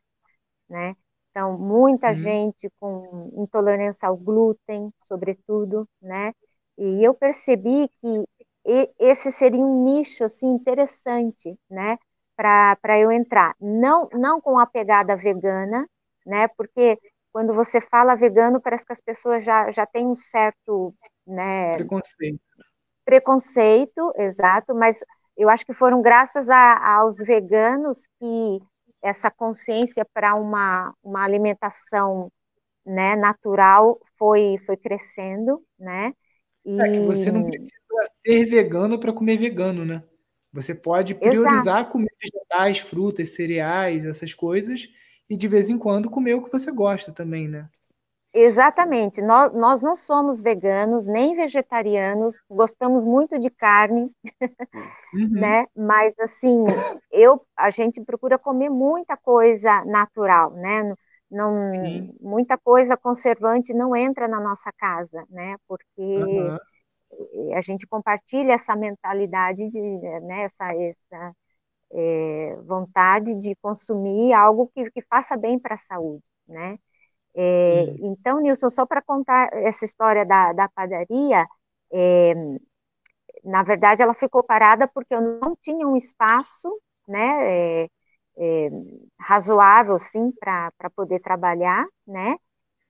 [0.70, 0.96] né,
[1.38, 2.16] então, muita uhum.
[2.16, 6.34] gente com intolerância ao glúten, sobretudo, né?
[6.76, 8.26] E eu percebi que
[9.00, 12.00] esse seria um nicho assim interessante, né?
[12.36, 13.56] para eu entrar.
[13.60, 15.88] Não, não com a pegada vegana,
[16.26, 16.48] né?
[16.50, 17.00] Porque
[17.32, 20.86] quando você fala vegano, parece que as pessoas já, já têm um certo
[21.26, 22.40] né, preconceito.
[23.04, 25.04] Preconceito, exato, mas
[25.36, 28.60] eu acho que foram graças a, aos veganos que
[29.02, 32.32] essa consciência para uma, uma alimentação
[32.86, 36.14] né, natural foi, foi crescendo, né?
[36.66, 36.80] E...
[36.82, 37.72] É que você não precisa
[38.26, 40.04] ser vegano para comer vegano, né?
[40.54, 41.92] Você pode priorizar Exato.
[41.92, 44.90] comer vegetais, frutas, cereais, essas coisas,
[45.30, 47.70] e de vez em quando comer o que você gosta também, né?
[48.40, 49.20] Exatamente.
[49.20, 54.12] Nós, nós não somos veganos nem vegetarianos, gostamos muito de carne,
[55.14, 55.30] uhum.
[55.32, 55.66] né?
[55.76, 56.64] Mas assim,
[57.12, 60.94] eu a gente procura comer muita coisa natural, né?
[61.32, 61.52] Não,
[62.22, 65.58] muita coisa conservante não entra na nossa casa, né?
[65.68, 66.58] Porque uhum.
[67.56, 69.82] a gente compartilha essa mentalidade de,
[70.22, 70.44] né?
[70.44, 71.36] Essa, essa
[71.92, 76.78] é, vontade de consumir algo que, que faça bem para a saúde, né?
[77.40, 81.48] É, então, Nilson, só para contar essa história da, da padaria,
[81.94, 82.34] é,
[83.44, 86.68] na verdade, ela ficou parada porque eu não tinha um espaço,
[87.08, 87.90] né, é,
[88.38, 88.70] é
[89.20, 92.38] razoável, sim, para poder trabalhar, né,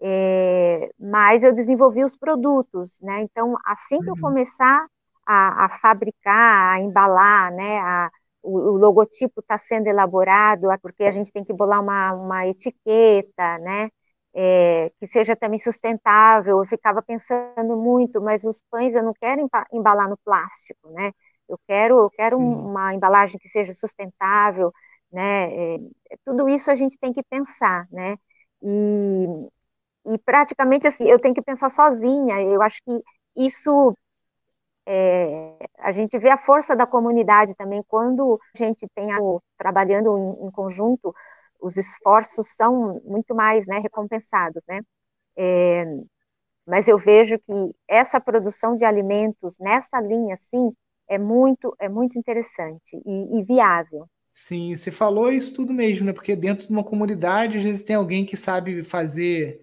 [0.01, 4.21] é, mas eu desenvolvi os produtos, né, então, assim que eu uhum.
[4.21, 4.87] começar
[5.25, 8.09] a, a fabricar, a embalar, né, a,
[8.41, 13.57] o, o logotipo está sendo elaborado, porque a gente tem que bolar uma, uma etiqueta,
[13.59, 13.89] né,
[14.35, 16.59] é, que seja também sustentável.
[16.59, 21.11] Eu ficava pensando muito, mas os pães eu não quero embalar no plástico, né?
[21.49, 24.71] Eu quero, eu quero uma embalagem que seja sustentável,
[25.11, 25.75] né?
[25.75, 25.77] É,
[26.25, 28.17] tudo isso a gente tem que pensar, né?
[28.61, 29.25] E,
[30.05, 32.41] e praticamente assim, eu tenho que pensar sozinha.
[32.41, 33.01] Eu acho que
[33.35, 33.93] isso
[34.85, 39.09] é, a gente vê a força da comunidade também quando a gente tem
[39.57, 41.13] trabalhando em, em conjunto
[41.61, 44.81] os esforços são muito mais né, recompensados, né?
[45.37, 45.85] É,
[46.67, 50.73] mas eu vejo que essa produção de alimentos nessa linha, sim,
[51.07, 54.07] é muito, é muito interessante e, e viável.
[54.33, 56.13] Sim, você falou isso tudo mesmo, né?
[56.13, 59.59] Porque dentro de uma comunidade, às vezes tem alguém que sabe fazer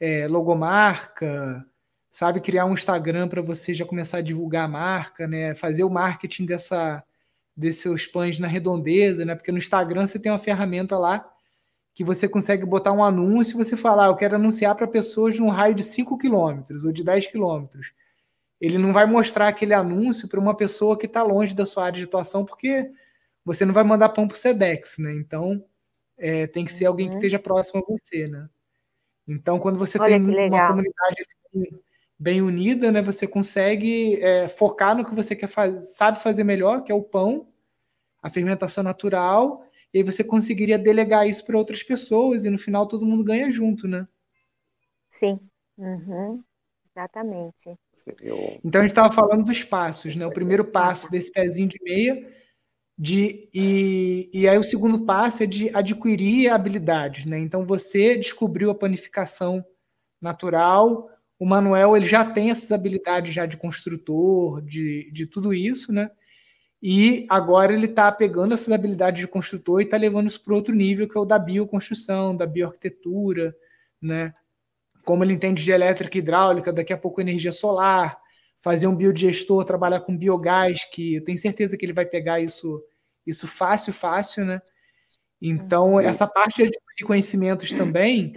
[0.00, 1.64] é, logomarca,
[2.10, 5.54] sabe criar um Instagram para você já começar a divulgar a marca, né?
[5.54, 7.04] Fazer o marketing dessa
[7.56, 9.34] desses seus pães na redondeza, né?
[9.34, 11.24] Porque no Instagram você tem uma ferramenta lá
[11.96, 15.38] que você consegue botar um anúncio e você falar, ah, eu quero anunciar para pessoas
[15.38, 17.94] num raio de 5 quilômetros ou de 10 quilômetros.
[18.60, 21.98] Ele não vai mostrar aquele anúncio para uma pessoa que está longe da sua área
[21.98, 22.90] de atuação, porque
[23.42, 25.14] você não vai mandar pão para o SEDEX, né?
[25.14, 25.64] Então,
[26.18, 27.18] é, tem que ser alguém que uhum.
[27.18, 28.46] esteja próximo a você, né?
[29.26, 31.26] Então, quando você Olha tem uma comunidade
[32.18, 36.84] bem unida, né, você consegue é, focar no que você quer fazer, sabe fazer melhor,
[36.84, 37.48] que é o pão,
[38.22, 42.86] a fermentação natural, e aí você conseguiria delegar isso para outras pessoas e no final
[42.86, 44.06] todo mundo ganha junto, né?
[45.10, 45.40] Sim,
[45.78, 46.42] uhum.
[46.90, 47.76] exatamente.
[48.64, 50.26] Então a gente estava falando dos passos, né?
[50.26, 52.32] O primeiro passo desse pezinho de meia,
[52.96, 57.38] de, e, e aí o segundo passo é de adquirir habilidades, né?
[57.38, 59.64] Então você descobriu a panificação
[60.20, 65.92] natural, o Manuel ele já tem essas habilidades já de construtor, de, de tudo isso,
[65.92, 66.10] né?
[66.88, 70.72] E agora ele está pegando essas habilidades de construtor e está levando isso para outro
[70.72, 73.52] nível, que é o da bioconstrução, da bioarquitetura,
[74.00, 74.32] né?
[75.04, 78.16] Como ele entende de elétrica e hidráulica, daqui a pouco energia solar,
[78.62, 82.80] fazer um biodigestor, trabalhar com biogás, que eu tenho certeza que ele vai pegar isso,
[83.26, 84.62] isso fácil, fácil, né?
[85.42, 88.32] Então, essa parte de conhecimentos também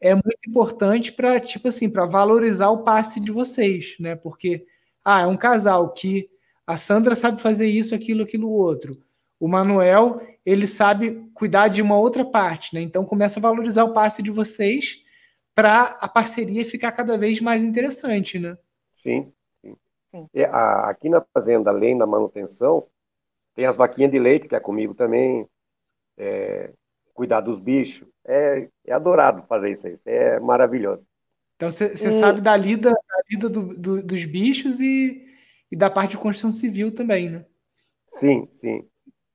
[0.00, 4.16] é muito importante para, tipo assim, para valorizar o passe de vocês, né?
[4.16, 4.64] Porque,
[5.04, 6.31] ah, é um casal que
[6.72, 8.98] a Sandra sabe fazer isso, aquilo, aquilo, outro.
[9.38, 12.80] O Manuel, ele sabe cuidar de uma outra parte, né?
[12.80, 15.02] Então começa a valorizar o passe de vocês
[15.54, 18.56] para a parceria ficar cada vez mais interessante, né?
[18.96, 19.30] Sim.
[19.60, 19.76] sim.
[20.10, 20.28] sim.
[20.50, 22.86] A, aqui na fazenda, além da manutenção,
[23.54, 25.46] tem as vaquinhas de leite, que é comigo também,
[26.16, 26.72] é,
[27.12, 28.08] cuidar dos bichos.
[28.24, 31.04] É, é adorado fazer isso aí, é maravilhoso.
[31.56, 32.12] Então você e...
[32.12, 35.31] sabe da lida, da lida do, do, dos bichos e
[35.72, 37.46] e da parte de construção civil também, né?
[38.06, 38.86] Sim, sim.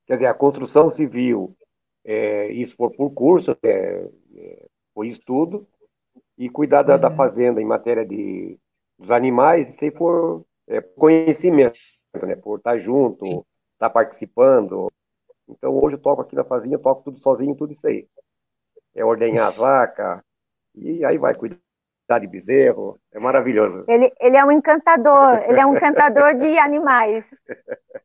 [0.05, 1.57] Quer dizer, a construção civil,
[2.05, 5.67] é, isso for por curso, é, é, foi estudo,
[6.37, 7.01] e cuidar da, uhum.
[7.01, 8.59] da, fazenda em matéria de,
[8.99, 11.79] dos animais, se for é, conhecimento,
[12.21, 12.35] né?
[12.35, 13.41] Por estar junto, sim.
[13.73, 14.91] estar participando.
[15.49, 18.07] Então, hoje eu toco aqui na fazenda, toco tudo sozinho, tudo isso aí.
[18.93, 20.21] É ordenhar as vacas,
[20.75, 21.57] e aí vai cuidar
[22.19, 23.83] de bezerro, é maravilhoso.
[23.87, 27.25] Ele, ele é um encantador, ele é um encantador de animais.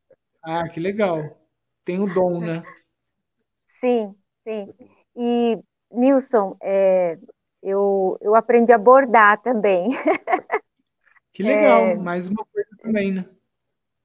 [0.45, 1.37] Ah, que legal.
[1.85, 2.61] Tem o dom, né?
[3.65, 4.73] Sim, sim.
[5.15, 5.57] E,
[5.89, 7.17] Nilson, é,
[7.61, 9.91] eu, eu aprendi a bordar também.
[11.31, 13.25] Que legal, é, mais uma coisa também, né?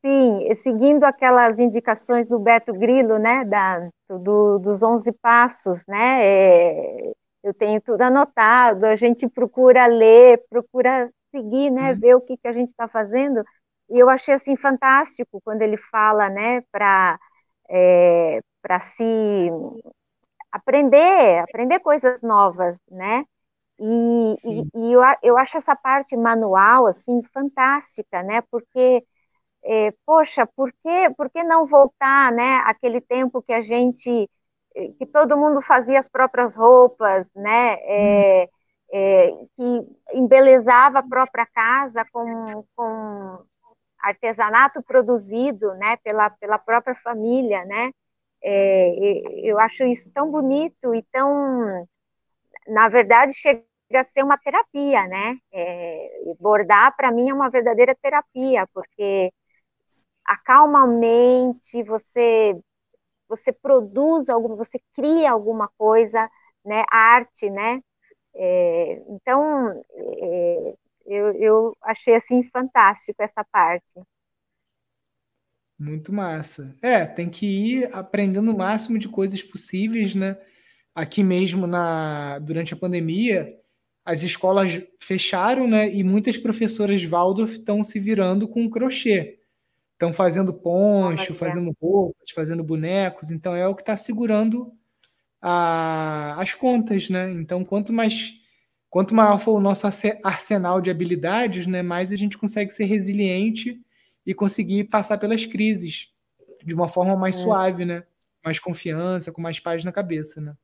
[0.01, 7.12] Sim, seguindo aquelas indicações do Beto Grilo, né, da, do, dos 11 passos, né, é,
[7.49, 12.01] eu tenho tudo anotado, a gente procura ler, procura seguir, né, uhum.
[12.01, 13.42] ver o que, que a gente está fazendo,
[13.90, 17.18] e eu achei, assim, fantástico quando ele fala, né, para
[17.70, 19.05] é, para se
[20.53, 23.24] aprender, aprender coisas novas, né,
[23.80, 28.42] e, e, e, eu, eu acho essa parte manual, assim, fantástica, né?
[28.51, 29.05] Porque,
[29.64, 32.59] é, poxa, por que, por que não voltar, né?
[32.66, 34.30] Aquele tempo que a gente,
[34.99, 37.74] que todo mundo fazia as próprias roupas, né?
[37.83, 38.49] É,
[38.93, 43.45] é, que embelezava a própria casa com, com
[44.01, 45.97] artesanato produzido, né?
[45.99, 47.91] Pela, pela própria família, né?
[48.43, 51.87] É, eu acho isso tão bonito e tão
[52.66, 53.64] na verdade, chega
[53.95, 55.37] a ser uma terapia, né?
[56.39, 59.33] Bordar, para mim, é uma verdadeira terapia, porque
[60.24, 62.55] acalma a mente, você,
[63.29, 66.29] você produz alguma, você cria alguma coisa,
[66.64, 66.85] né?
[66.91, 67.83] Arte, né?
[68.35, 70.74] É, então, é,
[71.07, 74.01] eu, eu achei, assim, fantástico essa parte.
[75.79, 76.74] Muito massa.
[76.83, 80.37] É, tem que ir aprendendo o máximo de coisas possíveis, né?
[80.95, 83.55] Aqui mesmo na durante a pandemia,
[84.05, 85.89] as escolas fecharam, né?
[85.95, 89.38] E muitas professoras Waldorf estão se virando com crochê.
[89.99, 93.32] Estão fazendo poncho, fazendo roupas, fazendo bonecos.
[93.32, 94.72] Então é o que está segurando
[95.42, 97.32] a, as contas, né?
[97.32, 98.34] Então quanto mais
[98.88, 99.88] quanto maior for o nosso
[100.22, 103.78] arsenal de habilidades, né, mais a gente consegue ser resiliente
[104.24, 106.12] e conseguir passar pelas crises
[106.64, 107.42] de uma forma mais é.
[107.42, 108.05] suave, né?
[108.44, 110.55] Mais confiança, com mais paz na cabeça, né?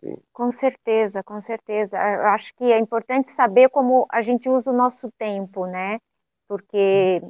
[0.00, 0.18] Sim.
[0.34, 1.96] Com certeza, com certeza.
[1.96, 5.98] Eu acho que é importante saber como a gente usa o nosso tempo, né?
[6.46, 7.22] Porque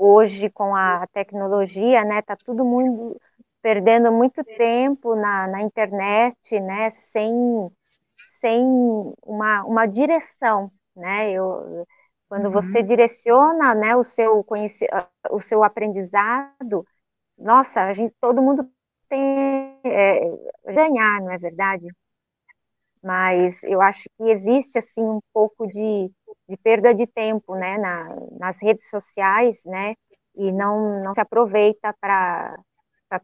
[0.00, 3.20] hoje, com a tecnologia, né, tá todo mundo
[3.60, 7.30] perdendo muito tempo na, na internet, né, sem,
[8.40, 8.64] sem
[9.22, 11.30] uma, uma direção, né?
[11.30, 11.86] Eu,
[12.28, 12.52] quando uhum.
[12.52, 14.86] você direciona, né, o seu, conheci,
[15.30, 16.86] o seu aprendizado,
[17.36, 18.66] nossa, a gente, todo mundo
[19.08, 20.20] tem é,
[20.72, 21.88] ganhar, não é verdade?
[23.02, 26.10] Mas eu acho que existe assim um pouco de,
[26.50, 29.94] de perda de tempo, né, na, nas redes sociais, né,
[30.36, 32.58] e não, não se aproveita para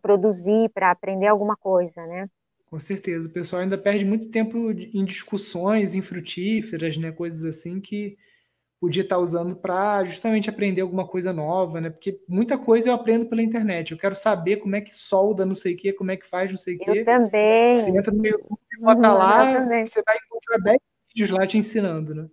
[0.00, 2.28] produzir, para aprender alguma coisa, né?
[2.70, 8.16] Com certeza, o pessoal ainda perde muito tempo em discussões infrutíferas, né, coisas assim que
[8.80, 11.90] podia estar usando para justamente aprender alguma coisa nova, né?
[11.90, 13.92] Porque muita coisa eu aprendo pela internet.
[13.92, 16.50] Eu quero saber como é que solda, não sei o quê, como é que faz,
[16.50, 17.00] não sei o quê.
[17.00, 17.76] Eu também.
[17.76, 22.14] Você entra no YouTube, bota uhum, lá, você vai encontrar 10 vídeos lá te ensinando,
[22.14, 22.28] né?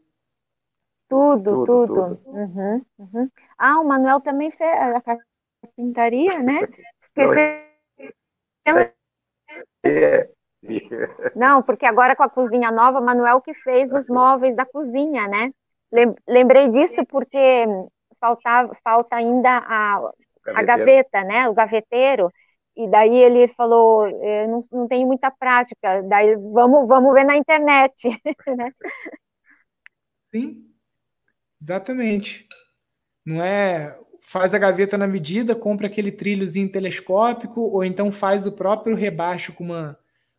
[1.08, 1.88] Tudo, tudo.
[1.88, 2.22] tudo.
[2.26, 3.30] Uhum, uhum.
[3.58, 6.62] Ah, o Manuel também fez a carpintaria, né?
[7.02, 7.64] Esqueci.
[11.36, 15.52] Não, porque agora com a cozinha nova, Manuel que fez os móveis da cozinha, né?
[16.28, 17.66] Lembrei disso porque
[18.20, 20.12] faltava, falta ainda a,
[20.56, 21.50] a gaveta, né?
[21.50, 22.32] O gaveteiro.
[22.76, 27.38] E daí ele falou, eu não, não tenho muita prática, daí vamos, vamos ver na
[27.38, 27.94] internet.
[28.58, 28.72] Né?
[30.34, 30.73] Sim,
[31.64, 32.46] exatamente.
[33.26, 38.52] Não é faz a gaveta na medida, compra aquele trilhozinho telescópico, ou então faz o
[38.52, 39.98] próprio rebaixo com uma,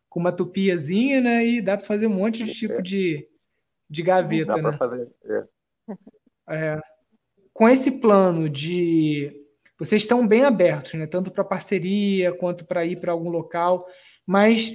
[0.09, 1.45] com uma tupiazinha, né?
[1.45, 3.27] E dá para fazer um monte de tipo de,
[3.89, 4.77] de gaveta, Dá né?
[4.77, 5.43] fazer, é.
[6.47, 6.81] É,
[7.53, 9.31] com esse plano de
[9.79, 11.07] vocês estão bem abertos, né?
[11.07, 13.85] Tanto para parceria quanto para ir para algum local,
[14.25, 14.71] mas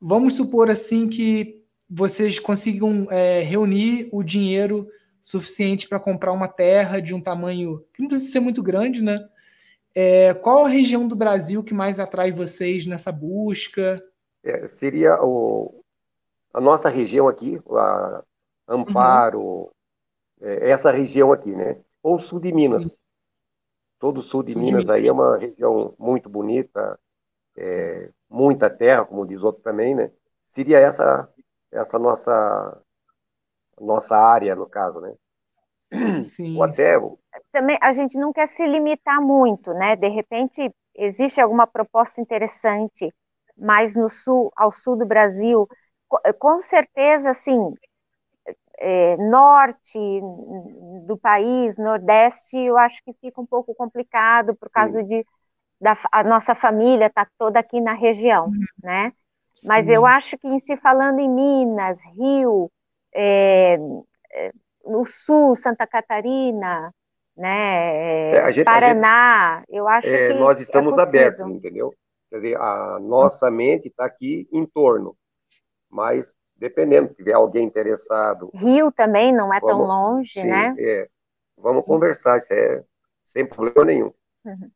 [0.00, 4.88] vamos supor assim que vocês consigam é, reunir o dinheiro
[5.22, 9.28] suficiente para comprar uma terra de um tamanho que não precisa ser muito grande, né?
[9.94, 14.02] É, qual a região do Brasil que mais atrai vocês nessa busca?
[14.42, 15.84] É, seria o,
[16.52, 18.24] a nossa região aqui, a
[18.66, 19.70] Amparo, uhum.
[20.40, 21.80] é, essa região aqui, né?
[22.02, 22.84] Ou sul de Minas.
[22.84, 22.96] Sim.
[23.98, 26.98] Todo o sul de sul Minas de aí é uma região muito bonita,
[27.56, 30.10] é, muita terra, como diz outro também, né?
[30.48, 31.28] Seria essa
[31.70, 32.82] essa nossa
[33.80, 35.14] nossa área, no caso, né?
[36.22, 36.56] Sim.
[36.56, 36.98] Ou até...
[37.50, 39.96] Também a gente não quer se limitar muito, né?
[39.96, 43.12] De repente, existe alguma proposta interessante
[43.56, 45.68] mais no sul, ao sul do Brasil,
[46.38, 47.74] com certeza, assim,
[48.78, 49.98] é, norte
[51.06, 54.74] do país, nordeste, eu acho que fica um pouco complicado por Sim.
[54.74, 55.24] causa de,
[55.80, 58.64] da, a nossa família está toda aqui na região, uhum.
[58.82, 59.12] né?
[59.64, 62.68] Mas eu acho que em se falando em Minas, Rio,
[63.14, 63.78] é,
[64.32, 64.52] é,
[64.84, 66.92] no Sul, Santa Catarina,
[67.36, 71.94] né, é, gente, Paraná, gente, eu acho é, que nós é estamos abertos, entendeu?
[72.30, 75.16] Quer dizer, a nossa mente está aqui em torno,
[75.90, 78.50] mas dependendo, se tiver alguém interessado.
[78.54, 80.74] Rio também não é vamos, tão longe, sim, né?
[80.78, 81.08] É,
[81.58, 82.84] vamos conversar, isso é
[83.24, 84.12] sem problema nenhum.
[84.44, 84.70] Uhum.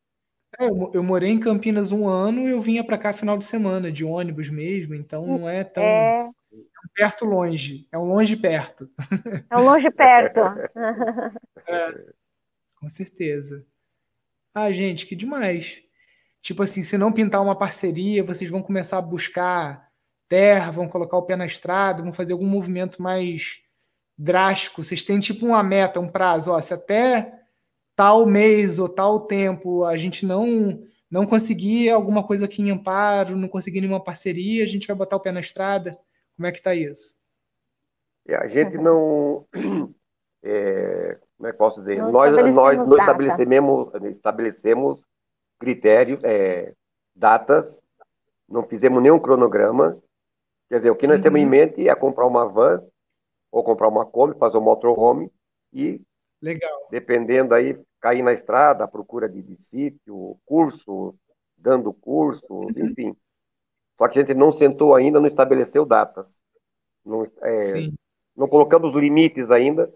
[0.59, 3.45] É, eu, eu, morei em Campinas um ano e eu vinha para cá final de
[3.45, 6.29] semana, de ônibus mesmo, então não é tão é...
[6.93, 8.89] perto longe, é um longe perto.
[9.49, 10.39] É um longe perto.
[11.67, 12.05] é,
[12.75, 13.65] com certeza.
[14.53, 15.81] Ah, gente, que demais.
[16.41, 19.87] Tipo assim, se não pintar uma parceria, vocês vão começar a buscar
[20.29, 23.59] terra, vão colocar o pé na estrada, vão fazer algum movimento mais
[24.17, 24.83] drástico.
[24.83, 27.33] Vocês têm tipo uma meta, um prazo, ó, se até
[27.95, 33.37] tal mês ou tal tempo a gente não não conseguir alguma coisa aqui em Amparo,
[33.37, 35.97] não conseguir nenhuma parceria, a gente vai botar o pé na estrada?
[36.37, 37.17] Como é que está isso?
[38.25, 39.45] É, a gente não.
[40.41, 41.97] É, como é que posso dizer?
[41.97, 45.05] Não nós nós não estabelecemos, estabelecemos
[45.59, 46.73] critérios, é,
[47.13, 47.83] datas,
[48.47, 50.01] não fizemos nenhum cronograma.
[50.69, 51.23] Quer dizer, o que nós uhum.
[51.23, 52.81] temos em mente é comprar uma van
[53.51, 55.31] ou comprar uma Kombi, fazer um motorhome
[55.73, 56.01] e
[56.41, 56.87] Legal.
[56.91, 61.15] Dependendo aí, cair na estrada à procura de, de sítio, cursos,
[61.57, 62.69] dando cursos, uhum.
[62.77, 63.15] enfim.
[63.97, 66.27] Só que a gente não sentou ainda, não estabeleceu datas.
[67.05, 67.89] Não, é,
[68.35, 69.91] não colocamos limites ainda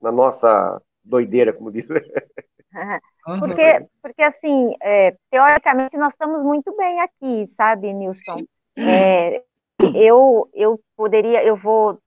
[0.00, 1.88] na nossa doideira, como diz.
[3.24, 8.44] Porque, porque assim, é, teoricamente nós estamos muito bem aqui, sabe, Nilson?
[8.78, 9.42] É,
[9.94, 12.00] eu, eu poderia, eu vou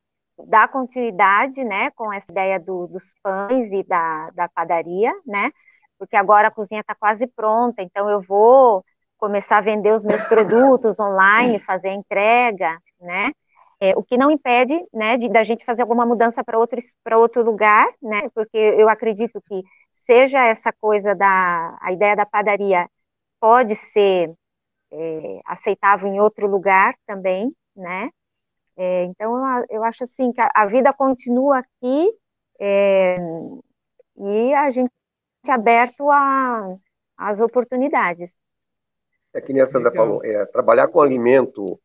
[0.47, 5.51] dar continuidade, né, com essa ideia do, dos pães e da, da padaria, né,
[5.99, 8.83] porque agora a cozinha está quase pronta, então eu vou
[9.23, 13.31] começar a vender os meus produtos online, fazer a entrega, né,
[13.79, 17.17] é, o que não impede, né, de da gente fazer alguma mudança para outro para
[17.17, 19.63] outro lugar, né, porque eu acredito que
[19.93, 22.85] seja essa coisa da a ideia da padaria
[23.39, 24.33] pode ser
[24.91, 28.09] é, aceitável em outro lugar também, né,
[28.75, 29.37] é, então,
[29.69, 32.11] eu, acho assim que a, a vida continua aqui
[32.59, 33.17] é,
[34.17, 34.91] e a gente
[35.47, 36.09] é aberto
[37.17, 38.42] às oportunidades.
[39.33, 40.05] É que nem a Sandra Legal.
[40.05, 41.79] falou, é, trabalhar com alimento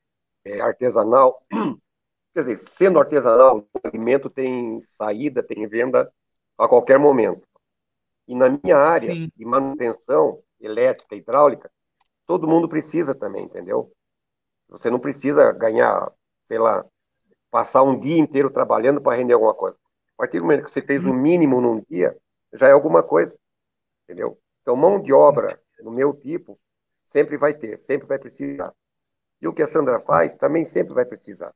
[0.45, 1.43] é, artesanal,
[2.35, 6.13] quer dizer, sendo artesanal, o alimento tem saída, tem venda
[6.59, 7.47] a qualquer momento.
[8.27, 9.31] E na minha área Sim.
[9.35, 11.71] de manutenção elétrica, hidráulica,
[12.27, 13.91] todo mundo precisa também, entendeu?
[14.69, 16.13] Você não precisa ganhar
[16.49, 16.85] sei lá,
[17.51, 19.77] passar um dia inteiro trabalhando para render alguma coisa.
[20.15, 22.17] A partir do momento que você fez o mínimo num dia,
[22.55, 23.39] já é alguma coisa,
[24.05, 24.39] entendeu?
[24.63, 26.59] Então, mão de obra, no meu tipo,
[27.09, 28.73] sempre vai ter, sempre vai precisar.
[29.41, 31.55] E o que a Sandra faz, também sempre vai precisar.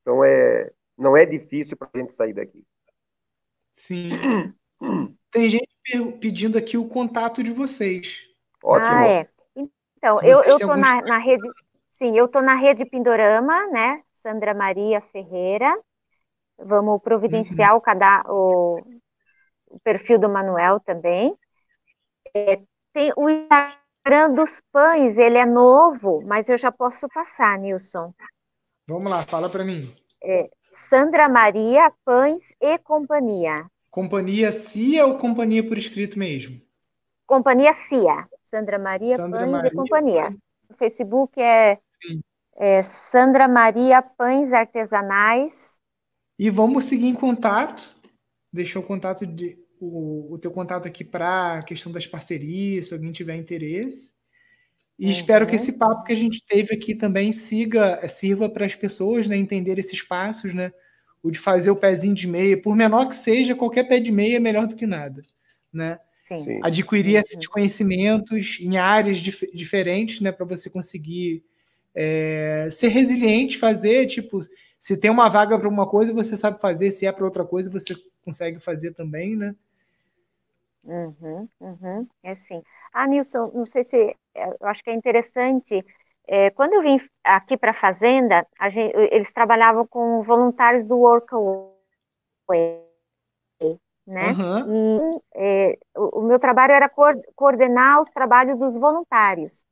[0.00, 2.64] Então, é, não é difícil para a gente sair daqui.
[3.72, 4.10] Sim.
[5.30, 5.68] Tem gente
[6.20, 8.18] pedindo aqui o contato de vocês.
[8.62, 8.88] Ótimo.
[8.90, 9.28] Ah, é.
[9.96, 11.48] Então, eu estou na, na rede.
[11.92, 14.02] Sim, eu estou na rede Pindorama, né?
[14.22, 15.76] Sandra Maria Ferreira.
[16.58, 17.78] Vamos providenciar uhum.
[17.78, 18.80] o, cada, o,
[19.66, 21.36] o, perfil do Manuel também.
[22.34, 22.60] É,
[22.92, 23.28] tem o
[23.98, 28.14] Instagram dos pães, ele é novo, mas eu já posso passar, Nilson.
[28.86, 29.94] Vamos lá, fala para mim.
[30.22, 33.66] É, Sandra Maria Pães e Companhia.
[33.90, 36.60] Companhia CIA ou companhia por escrito mesmo?
[37.26, 38.28] Companhia CIA.
[38.44, 40.28] Sandra Maria Sandra Pães Maria e Companhia.
[40.70, 41.78] O Facebook é
[42.56, 45.78] é, Sandra Maria Pães Artesanais.
[46.38, 47.94] E vamos seguir em contato.
[48.52, 52.94] Deixa o contato de, o, o teu contato aqui para a questão das parcerias, se
[52.94, 54.12] alguém tiver interesse.
[54.98, 55.10] E uhum.
[55.12, 59.28] espero que esse papo que a gente teve aqui também siga, sirva para as pessoas
[59.28, 60.72] né, entender esses passos, né?
[61.22, 64.36] O de fazer o pezinho de meia, por menor que seja, qualquer pé de meia
[64.36, 65.22] é melhor do que nada,
[65.72, 65.98] né?
[66.24, 66.60] Sim.
[66.62, 67.22] Adquirir uhum.
[67.22, 71.42] esses conhecimentos em áreas dif diferentes, né, para você conseguir
[71.94, 74.40] é, ser resiliente, fazer, tipo,
[74.78, 77.70] se tem uma vaga para uma coisa, você sabe fazer, se é para outra coisa,
[77.70, 79.54] você consegue fazer também, né?
[80.84, 82.62] Uhum, uhum, é assim.
[82.92, 85.84] Ah, Nilson, não sei se, é, eu acho que é interessante,
[86.26, 91.68] é, quando eu vim aqui para a Fazenda, gente, eles trabalhavam com voluntários do Workaway,
[94.06, 94.32] né?
[94.32, 94.72] Uhum.
[94.72, 96.90] E é, o, o, meu trabalho era
[97.34, 99.66] coordenar os trabalhos dos voluntários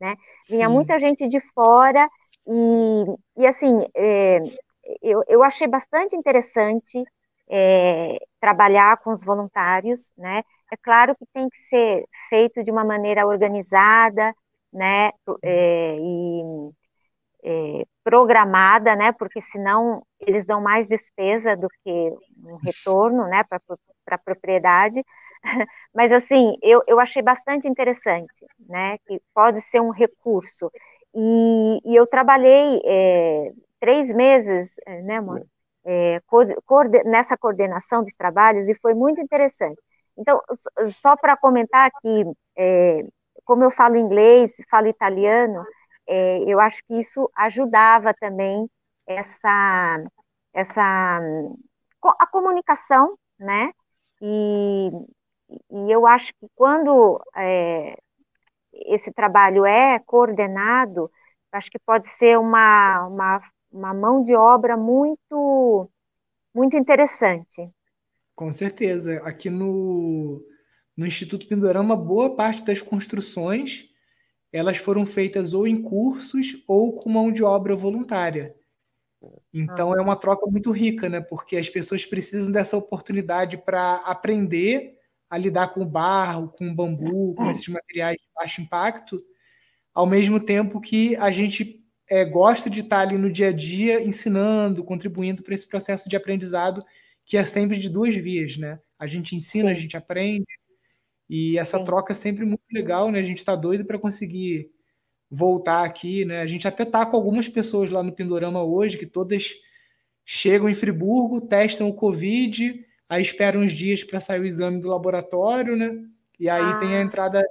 [0.00, 0.16] né?
[0.48, 0.74] Vinha Sim.
[0.74, 2.08] muita gente de fora
[2.46, 4.38] e, e assim, é,
[5.02, 7.02] eu, eu achei bastante interessante
[7.48, 10.42] é, trabalhar com os voluntários, né?
[10.70, 14.34] É claro que tem que ser feito de uma maneira organizada,
[14.70, 15.10] né?
[15.42, 16.42] É, e
[17.42, 19.12] é, programada, né?
[19.12, 21.90] Porque senão eles dão mais despesa do que
[22.44, 23.44] um retorno, né?
[23.44, 23.60] Para
[24.10, 25.02] a propriedade.
[25.94, 28.98] Mas assim, eu, eu achei bastante interessante, né?
[29.06, 30.70] Que pode ser um recurso.
[31.14, 35.46] E, e eu trabalhei é, três meses, é, né, amor?
[35.86, 36.20] É,
[37.04, 39.80] nessa coordenação dos trabalhos e foi muito interessante.
[40.16, 40.40] Então,
[40.90, 42.24] só para comentar que,
[42.56, 43.02] é,
[43.44, 45.64] como eu falo inglês, falo italiano,
[46.06, 48.68] é, eu acho que isso ajudava também
[49.06, 50.02] essa,
[50.54, 51.20] essa
[52.18, 53.70] a comunicação, né?
[54.22, 54.90] E,
[55.70, 57.96] e eu acho que quando é,
[58.72, 61.10] esse trabalho é coordenado,
[61.52, 63.40] acho que pode ser uma, uma,
[63.74, 65.90] uma mão de obra muito,
[66.54, 67.68] muito interessante.
[68.34, 69.20] Com certeza.
[69.24, 70.40] Aqui no,
[70.96, 73.92] no Instituto Pindorama, boa parte das construções
[74.52, 78.54] elas foram feitas ou em cursos ou com mão de obra voluntária.
[79.52, 79.98] Então ah.
[79.98, 81.20] é uma troca muito rica, né?
[81.20, 84.96] Porque as pessoas precisam dessa oportunidade para aprender
[85.28, 89.20] a lidar com o barro, com o bambu, com esses materiais de baixo impacto,
[89.92, 94.02] ao mesmo tempo que a gente é, gosta de estar ali no dia a dia
[94.02, 96.84] ensinando, contribuindo para esse processo de aprendizado
[97.24, 98.78] que é sempre de duas vias, né?
[98.98, 99.70] A gente ensina, Sim.
[99.70, 100.46] a gente aprende,
[101.28, 101.84] e essa Sim.
[101.84, 103.18] troca é sempre muito legal, né?
[103.18, 104.70] A gente está doido para conseguir
[105.30, 106.40] voltar aqui, né?
[106.40, 109.52] A gente até tá com algumas pessoas lá no Pindorama hoje, que todas
[110.24, 114.88] chegam em Friburgo, testam o Covid, aí esperam uns dias para sair o exame do
[114.88, 115.98] laboratório, né?
[116.38, 116.78] E aí ah.
[116.78, 117.02] tem a ah.
[117.02, 117.44] entrada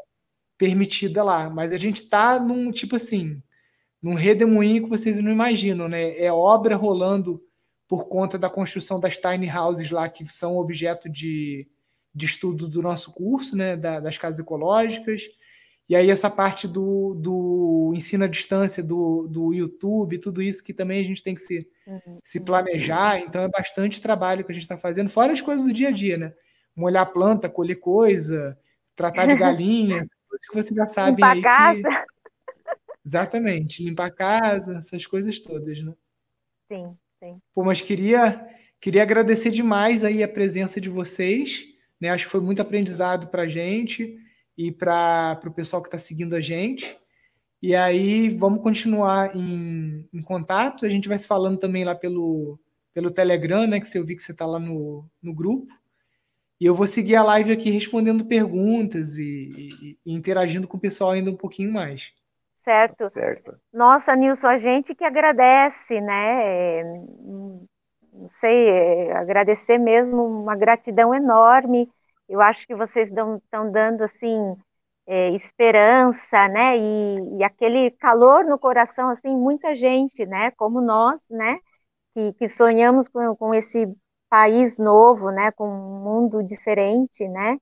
[0.57, 1.49] permitida lá.
[1.49, 3.41] Mas a gente está num, tipo assim,
[4.03, 6.19] num redemoinho que vocês não imaginam, né?
[6.19, 7.41] É obra rolando
[7.87, 11.65] por conta da construção das tiny houses lá, que são objeto de,
[12.13, 13.77] de estudo do nosso curso, né?
[13.77, 15.23] Da, das casas ecológicas.
[15.87, 20.73] E aí essa parte do, do ensino à distância, do, do YouTube, tudo isso que
[20.73, 22.19] também a gente tem que se, uhum.
[22.21, 23.19] se planejar.
[23.19, 25.91] Então é bastante trabalho que a gente está fazendo, fora as coisas do dia a
[25.91, 26.33] dia, né?
[26.75, 28.57] Molhar planta, colher coisa,
[28.97, 31.81] tratar de galinha, coisas que você já sabe limpar aí.
[31.81, 32.12] Que...
[33.05, 35.93] Exatamente, limpar a casa, essas coisas todas, né?
[36.71, 37.41] Sim, sim.
[37.53, 38.47] Pô, mas queria,
[38.79, 41.65] queria agradecer demais aí a presença de vocês,
[41.99, 42.09] né?
[42.09, 44.17] Acho que foi muito aprendizado para a gente
[44.57, 46.97] e para o pessoal que está seguindo a gente.
[47.61, 50.85] E aí vamos continuar em, em, contato.
[50.85, 52.59] A gente vai se falando também lá pelo,
[52.93, 53.79] pelo Telegram, né?
[53.79, 55.73] Que eu vi que você está lá no, no grupo.
[56.59, 60.79] E eu vou seguir a live aqui respondendo perguntas e, e, e interagindo com o
[60.79, 62.11] pessoal ainda um pouquinho mais.
[62.63, 63.09] Certo.
[63.09, 63.57] certo.
[63.73, 66.79] Nossa, Nilson, a gente que agradece, né?
[66.79, 71.89] É, não sei, é, agradecer mesmo, uma gratidão enorme
[72.27, 74.55] eu acho que vocês estão dando assim
[75.05, 76.77] é, esperança, né?
[76.77, 80.51] E, e, aquele calor no coração, assim, muita gente, né?
[80.51, 81.59] Como nós, né?
[82.13, 83.85] Que, que sonhamos com, com esse
[84.29, 85.51] país novo, né?
[85.51, 87.57] Com um mundo diferente, né?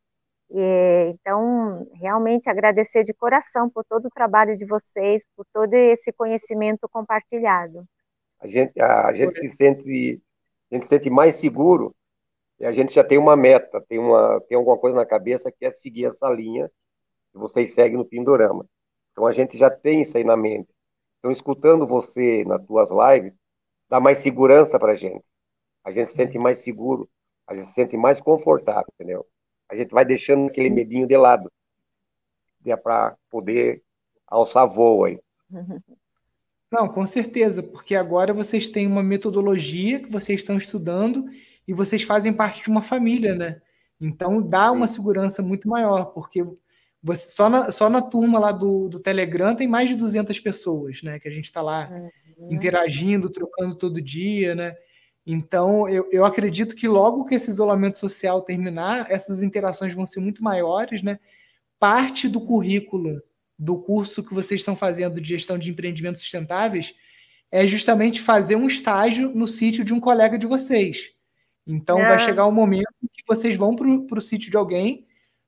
[0.54, 6.12] E, então, realmente agradecer de coração por todo o trabalho de vocês, por todo esse
[6.12, 7.86] conhecimento compartilhado.
[8.40, 10.22] A gente, a, a gente se sente,
[10.70, 11.96] a gente se sente mais seguro
[12.60, 15.66] e a gente já tem uma meta, tem, uma, tem alguma coisa na cabeça que
[15.66, 16.70] é seguir essa linha
[17.32, 18.66] que vocês seguem no Pindorama.
[19.12, 20.70] Então a gente já tem isso aí na mente.
[21.20, 23.38] Então, escutando você nas tuas lives,
[23.88, 25.24] dá mais segurança para a gente.
[25.84, 27.10] A gente se sente mais seguro,
[27.48, 29.26] a gente se sente mais confortável, entendeu?
[29.72, 31.50] A gente vai deixando aquele medinho de lado,
[32.66, 33.82] é para poder
[34.28, 35.18] alçar voo aí.
[36.70, 41.26] Não, com certeza, porque agora vocês têm uma metodologia que vocês estão estudando
[41.68, 43.62] e vocês fazem parte de uma família, né?
[44.00, 46.46] Então dá uma segurança muito maior, porque
[47.04, 51.02] você, só, na, só na turma lá do, do Telegram tem mais de 200 pessoas,
[51.02, 51.20] né?
[51.20, 51.90] Que a gente está lá
[52.38, 52.54] uhum.
[52.54, 54.76] interagindo, trocando todo dia, né?
[55.26, 60.20] Então eu, eu acredito que logo que esse isolamento social terminar, essas interações vão ser
[60.20, 61.20] muito maiores, né?
[61.80, 63.22] Parte do currículo
[63.58, 66.96] do curso que vocês estão fazendo de gestão de empreendimentos sustentáveis
[67.52, 71.12] é justamente fazer um estágio no sítio de um colega de vocês.
[71.68, 72.08] Então é.
[72.08, 75.06] vai chegar um momento que vocês vão para o sítio de alguém,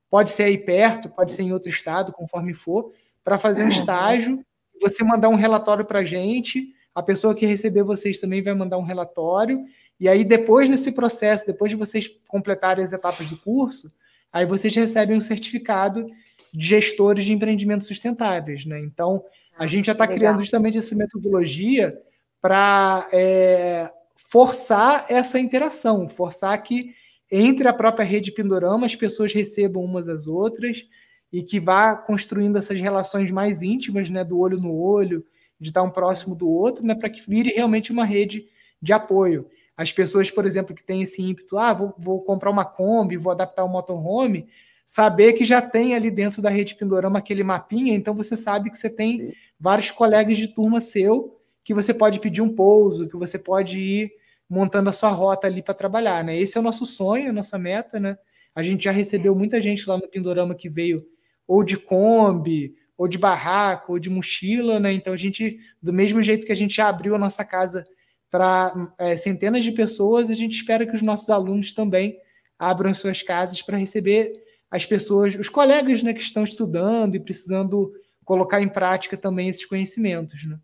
[0.09, 2.93] pode ser aí perto, pode ser em outro estado, conforme for,
[3.23, 3.71] para fazer um uhum.
[3.71, 4.45] estágio,
[4.81, 8.77] você mandar um relatório para a gente, a pessoa que receber vocês também vai mandar
[8.77, 9.63] um relatório,
[9.99, 13.91] e aí depois desse processo, depois de vocês completarem as etapas do curso,
[14.31, 16.05] aí vocês recebem um certificado
[16.53, 18.79] de gestores de empreendimentos sustentáveis, né?
[18.79, 19.23] Então,
[19.57, 21.97] a ah, gente já está criando justamente essa metodologia
[22.41, 26.93] para é, forçar essa interação, forçar que
[27.31, 30.85] entre a própria rede Pindorama as pessoas recebam umas às outras
[31.31, 35.25] e que vá construindo essas relações mais íntimas, né, do olho no olho,
[35.63, 38.45] de estar um próximo do outro, né, para que vire realmente uma rede
[38.81, 39.49] de apoio.
[39.75, 43.31] As pessoas, por exemplo, que têm esse ímpeto, ah, vou, vou comprar uma Kombi, vou
[43.31, 44.47] adaptar o um motorhome,
[44.85, 48.77] saber que já tem ali dentro da rede Pindorama aquele mapinha, então você sabe que
[48.77, 53.39] você tem vários colegas de turma seu que você pode pedir um pouso, que você
[53.39, 54.11] pode ir
[54.49, 56.37] montando a sua rota ali para trabalhar, né?
[56.37, 58.17] Esse é o nosso sonho, a nossa meta, né?
[58.53, 61.05] A gente já recebeu muita gente lá no Pindorama que veio
[61.47, 64.93] ou de Kombi, ou de barraco, ou de mochila, né?
[64.93, 67.85] Então a gente, do mesmo jeito que a gente abriu a nossa casa
[68.29, 72.19] para é, centenas de pessoas, a gente espera que os nossos alunos também
[72.57, 77.93] abram suas casas para receber as pessoas, os colegas, né, que estão estudando e precisando
[78.25, 80.57] colocar em prática também esses conhecimentos, né?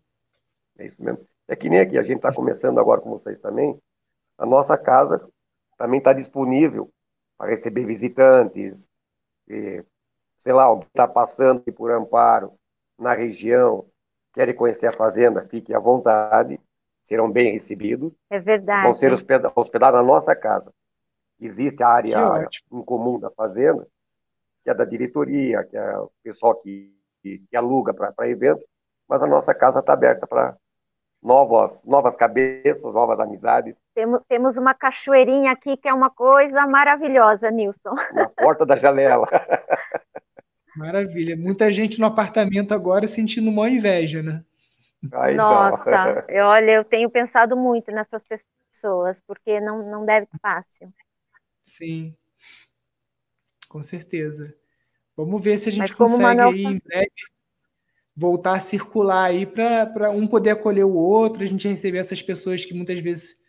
[0.78, 1.24] É isso mesmo.
[1.46, 3.78] É que nem aqui, a gente está começando agora com vocês também.
[4.38, 5.28] A nossa casa
[5.76, 6.90] também está disponível
[7.36, 8.88] para receber visitantes,
[10.40, 12.52] sei lá, alguém está passando por Amparo,
[12.98, 13.86] na região,
[14.32, 16.58] quer conhecer a fazenda, fique à vontade,
[17.04, 18.12] serão bem recebidos.
[18.30, 18.84] É verdade.
[18.84, 20.72] Vão ser hospedados na nossa casa.
[21.38, 23.86] Existe a área em comum da fazenda,
[24.62, 28.66] que é da diretoria, que é o pessoal que, que, que aluga para eventos,
[29.08, 30.56] mas a nossa casa está aberta para
[31.22, 33.76] novas, novas cabeças, novas amizades.
[33.94, 37.94] Temos, temos uma cachoeirinha aqui que é uma coisa maravilhosa, Nilson.
[38.12, 39.26] Na porta da janela.
[40.76, 41.36] Maravilha.
[41.36, 44.44] Muita gente no apartamento agora sentindo uma inveja, né?
[45.02, 45.34] Então.
[45.34, 50.92] Nossa, eu, olha, eu tenho pensado muito nessas pessoas, porque não, não deve ser fácil.
[51.62, 52.14] Sim,
[53.68, 54.54] com certeza.
[55.16, 56.50] Vamos ver se a gente consegue Manuel...
[56.50, 57.10] aí em breve
[58.16, 62.64] voltar a circular aí para um poder acolher o outro, a gente receber essas pessoas
[62.64, 63.40] que muitas vezes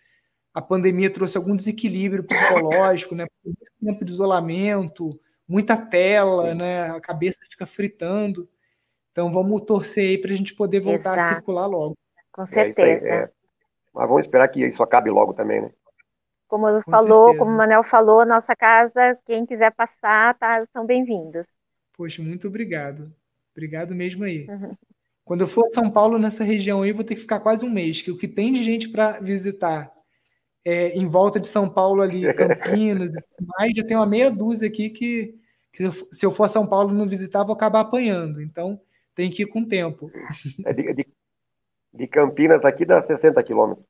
[0.53, 3.25] a pandemia trouxe algum desequilíbrio psicológico, né?
[3.43, 6.91] Muito tempo de isolamento, muita tela, né?
[6.91, 8.49] A cabeça fica fritando.
[9.11, 11.33] Então vamos torcer aí para a gente poder voltar Exato.
[11.33, 11.97] a circular logo.
[12.31, 13.09] Com certeza.
[13.09, 13.29] É, é.
[13.93, 15.71] Mas vamos esperar que isso acabe logo também, né?
[16.47, 17.39] Como eu falou, certeza.
[17.39, 21.45] como o Manel falou, nossa casa, quem quiser passar, tá, são bem-vindos.
[21.93, 23.13] Poxa, muito obrigado.
[23.51, 24.47] Obrigado mesmo aí.
[24.47, 24.75] Uhum.
[25.23, 27.69] Quando eu for a São Paulo, nessa região aí, vou ter que ficar quase um
[27.69, 29.91] mês, que o que tem de gente para visitar
[30.65, 33.11] é, em volta de São Paulo ali, Campinas,
[33.57, 35.41] mais, já tem uma meia dúzia aqui que
[35.71, 38.41] que se eu for a São Paulo não visitar, vou acabar apanhando.
[38.41, 38.79] Então,
[39.15, 40.11] tem que ir com tempo.
[40.65, 41.07] É de, de,
[41.93, 43.85] de, Campinas aqui dá 60 quilômetros,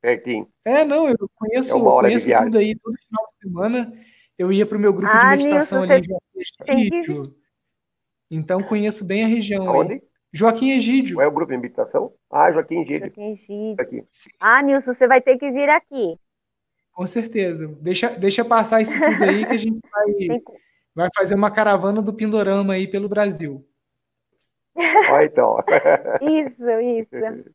[0.00, 0.48] pertinho.
[0.64, 3.92] É, não, eu conheço, é conheço tudo aí, todo final de semana.
[4.38, 7.34] Eu ia para o meu grupo ah, de meditação Nilson, ali em Joaquim Egídio.
[8.30, 9.66] Então, conheço bem a região.
[9.66, 9.94] Onde?
[9.94, 10.02] Aí.
[10.32, 11.16] Joaquim Egídio.
[11.16, 12.12] Qual é o grupo de meditação?
[12.30, 13.06] Ah, Joaquim Egídio.
[13.06, 13.76] Joaquim Egídio.
[13.80, 14.04] Aqui.
[14.38, 16.18] Ah, Nilson, você vai ter que vir aqui.
[16.92, 17.66] Com certeza.
[17.80, 20.42] Deixa, deixa passar isso tudo aí que a gente vai
[20.94, 23.64] vai fazer uma caravana do Pindorama aí pelo Brasil.
[25.12, 25.58] Olha então.
[26.20, 27.50] Isso, isso.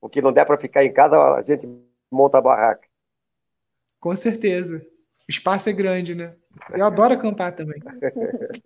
[0.00, 1.66] O que não der para ficar em casa, a gente
[2.10, 2.86] monta a barraca.
[3.98, 4.84] Com certeza.
[5.28, 6.36] O espaço é grande, né?
[6.70, 7.80] Eu adoro acampar também.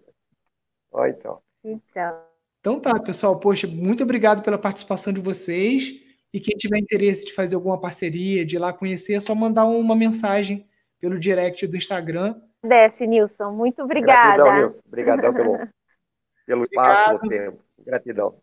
[0.91, 1.43] Olha então.
[1.71, 2.21] Então.
[2.61, 3.39] Então tá, pessoal.
[3.39, 6.03] Poxa, muito obrigado pela participação de vocês.
[6.33, 9.65] E quem tiver interesse de fazer alguma parceria, de ir lá conhecer, é só mandar
[9.65, 12.35] uma mensagem pelo direct do Instagram
[12.67, 13.53] Desce, Nilson.
[13.53, 14.43] Muito obrigada.
[14.43, 14.81] Gratidão, Nilson.
[14.87, 15.59] Obrigadão pelo,
[16.47, 17.65] pelo espaço, pelo tempo.
[17.79, 18.43] Gratidão.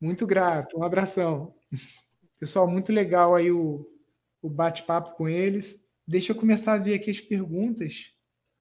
[0.00, 0.78] Muito grato.
[0.78, 1.54] Um abração.
[2.38, 3.86] Pessoal, muito legal aí o,
[4.40, 5.82] o bate-papo com eles.
[6.06, 8.14] Deixa eu começar a ver aqui as perguntas.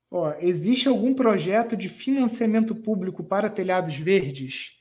[0.09, 4.77] Ó, existe algum projeto de financiamento público para telhados verdes?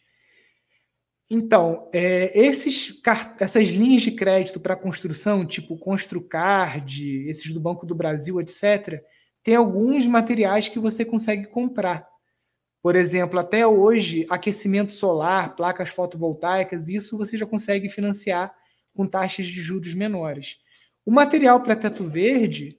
[1.29, 3.01] Então, é, esses,
[3.41, 9.03] essas linhas de crédito para construção, tipo Construcard, esses do Banco do Brasil, etc.,
[9.43, 12.07] tem alguns materiais que você consegue comprar.
[12.81, 18.55] Por exemplo, até hoje, aquecimento solar, placas fotovoltaicas, isso você já consegue financiar
[18.95, 20.57] com taxas de juros menores.
[21.05, 22.79] O material para teto verde,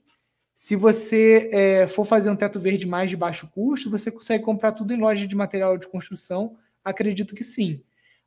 [0.60, 4.72] se você é, for fazer um teto verde mais de baixo custo, você consegue comprar
[4.72, 6.58] tudo em loja de material de construção?
[6.84, 7.80] Acredito que sim.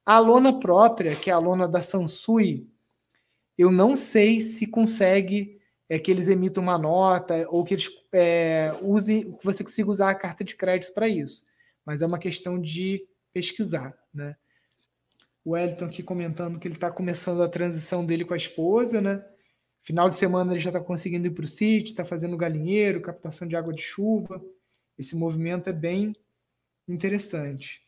[0.06, 2.66] A lona própria, que é a lona da Sansui,
[3.58, 5.60] eu não sei se consegue
[5.90, 10.10] é, que eles emitam uma nota ou que eles é, usem, que você consiga usar
[10.10, 11.44] a carta de crédito para isso.
[11.86, 14.38] Mas é uma questão de pesquisar, né?
[15.44, 19.22] O Wellington aqui comentando que ele está começando a transição dele com a esposa, né?
[19.84, 23.48] Final de semana ele já está conseguindo ir para o sítio, está fazendo galinheiro, captação
[23.48, 24.44] de água de chuva.
[24.98, 26.14] Esse movimento é bem
[26.88, 27.82] interessante.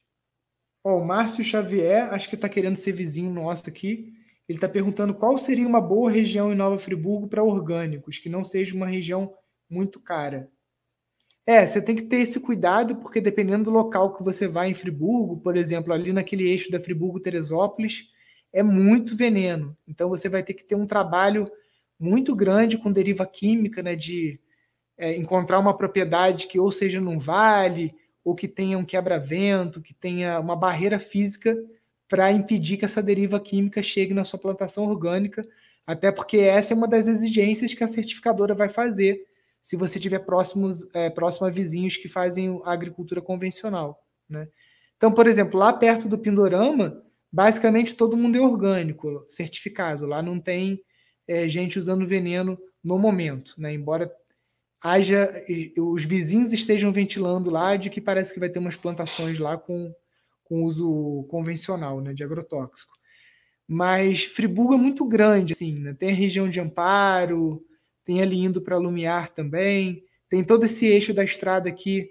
[0.84, 4.14] Ó, o Márcio Xavier, acho que está querendo ser vizinho nosso aqui.
[4.50, 8.44] Ele está perguntando qual seria uma boa região em Nova Friburgo para orgânicos, que não
[8.44, 9.34] seja uma região
[9.70, 10.50] muito cara.
[11.46, 14.74] É, você tem que ter esse cuidado, porque dependendo do local que você vai em
[14.74, 18.10] Friburgo, por exemplo, ali naquele eixo da Friburgo-Teresópolis,
[18.52, 19.78] é muito veneno.
[19.88, 21.52] Então você vai ter que ter um trabalho
[22.04, 24.39] muito grande com deriva química, né, de
[24.97, 29.93] é, encontrar uma propriedade que ou seja num vale, ou que tenha um quebra-vento, que
[29.93, 31.58] tenha uma barreira física
[32.08, 35.47] para impedir que essa deriva química chegue na sua plantação orgânica,
[35.86, 39.26] até porque essa é uma das exigências que a certificadora vai fazer
[39.62, 44.06] se você tiver próximos, é, próximo a vizinhos que fazem a agricultura convencional.
[44.30, 44.47] Né?
[44.97, 47.01] Então, por exemplo, lá perto do Pindorama,
[47.32, 50.06] basicamente todo mundo é orgânico, certificado.
[50.06, 50.84] Lá não tem
[51.28, 53.74] é, gente usando veneno no momento, né?
[53.74, 54.12] embora
[54.82, 55.30] haja
[55.78, 59.94] os vizinhos estejam ventilando lá de que parece que vai ter umas plantações lá com,
[60.44, 62.92] com uso convencional né, de agrotóxico.
[63.66, 65.96] Mas Friburgo é muito grande, assim, né?
[65.98, 67.66] tem a região de Amparo,
[68.04, 72.10] tem ali indo para Lumiar também, tem todo esse eixo da estrada aqui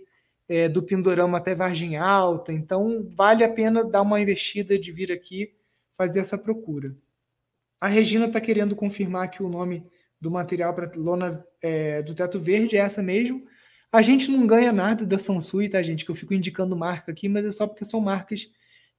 [0.49, 5.13] é, do Pindorama até Vargem Alta, então vale a pena dar uma investida de vir
[5.13, 5.53] aqui
[5.97, 6.97] fazer essa procura.
[7.83, 9.85] A Regina está querendo confirmar que o nome
[10.20, 13.43] do material para lona é, do teto verde é essa mesmo.
[13.91, 16.05] A gente não ganha nada da Sansui, tá, gente?
[16.05, 18.47] Que eu fico indicando marca aqui, mas é só porque são marcas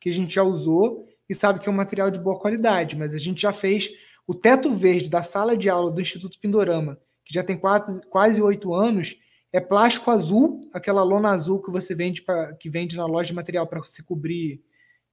[0.01, 2.97] que a gente já usou e sabe que é um material de boa qualidade.
[2.97, 3.89] Mas a gente já fez
[4.27, 8.73] o teto verde da sala de aula do Instituto Pindorama, que já tem quase oito
[8.73, 9.15] anos,
[9.53, 13.33] é plástico azul, aquela lona azul que você vende pra, que vende na loja de
[13.33, 14.61] material para se cobrir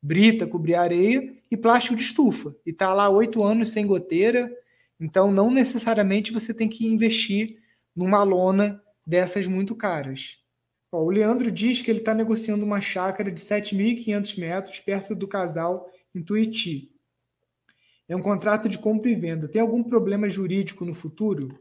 [0.02, 2.54] brita, cobrir areia, e plástico de estufa.
[2.64, 4.50] E está lá oito anos sem goteira.
[4.98, 7.58] Então, não necessariamente você tem que investir
[7.94, 10.38] numa lona dessas muito caras.
[10.92, 15.88] O Leandro diz que ele está negociando uma chácara de 7.500 metros perto do casal
[16.14, 16.90] em Tuiuti.
[18.08, 19.48] É um contrato de compra e venda.
[19.48, 21.56] Tem algum problema jurídico no futuro?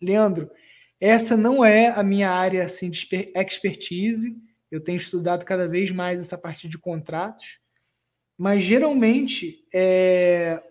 [0.00, 0.50] Leandro,
[1.00, 4.36] essa não é a minha área assim, de expertise.
[4.70, 7.60] Eu tenho estudado cada vez mais essa parte de contratos.
[8.36, 10.62] Mas geralmente é,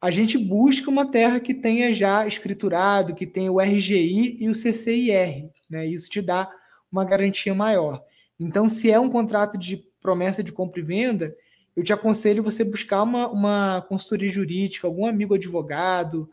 [0.00, 4.54] a gente busca uma terra que tenha já escriturado, que tenha o RGI e o
[4.54, 5.50] CCIR.
[5.70, 5.86] Né?
[5.86, 6.50] Isso te dá
[6.90, 8.02] uma garantia maior.
[8.38, 11.34] Então, se é um contrato de promessa de compra e venda,
[11.74, 16.28] eu te aconselho você buscar uma, uma consultoria jurídica, algum amigo advogado,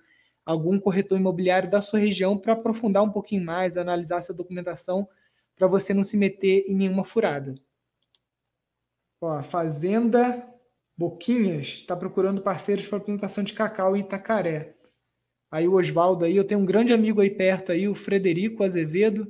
[0.45, 5.07] algum corretor imobiliário da sua região para aprofundar um pouquinho mais, analisar essa documentação
[5.55, 7.55] para você não se meter em nenhuma furada.
[9.21, 10.47] Ó, Fazenda
[10.97, 14.75] Boquinhas está procurando parceiros para plantação de cacau em Itacaré.
[15.49, 19.27] Aí o Oswaldo aí, eu tenho um grande amigo aí perto aí, o Frederico Azevedo,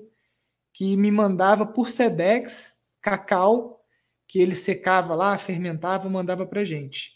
[0.74, 3.84] que me mandava por Sedex cacau
[4.28, 7.12] que ele secava lá, fermentava, mandava para gente.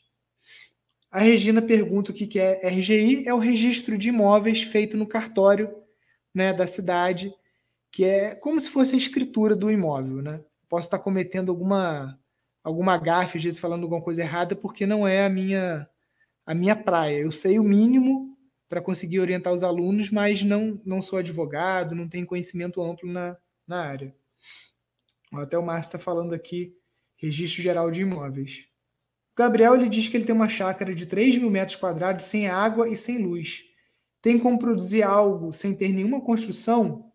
[1.10, 5.74] A Regina pergunta o que é RGI, é o registro de imóveis feito no cartório
[6.32, 7.34] né, da cidade,
[7.92, 10.22] que é como se fosse a escritura do imóvel.
[10.22, 10.42] Né?
[10.70, 12.20] Posso estar cometendo alguma,
[12.64, 15.88] alguma gafe, às vezes falando alguma coisa errada, porque não é a minha,
[16.46, 17.18] a minha praia.
[17.20, 18.38] Eu sei o mínimo
[18.70, 23.38] para conseguir orientar os alunos, mas não, não sou advogado, não tenho conhecimento amplo na,
[23.66, 24.16] na área.
[25.34, 26.74] Até o Márcio está falando aqui
[27.18, 28.66] Registro Geral de Imóveis.
[29.34, 32.48] O Gabriel ele diz que ele tem uma chácara de 3 mil metros quadrados sem
[32.48, 33.64] água e sem luz.
[34.22, 37.07] Tem como produzir algo sem ter nenhuma construção?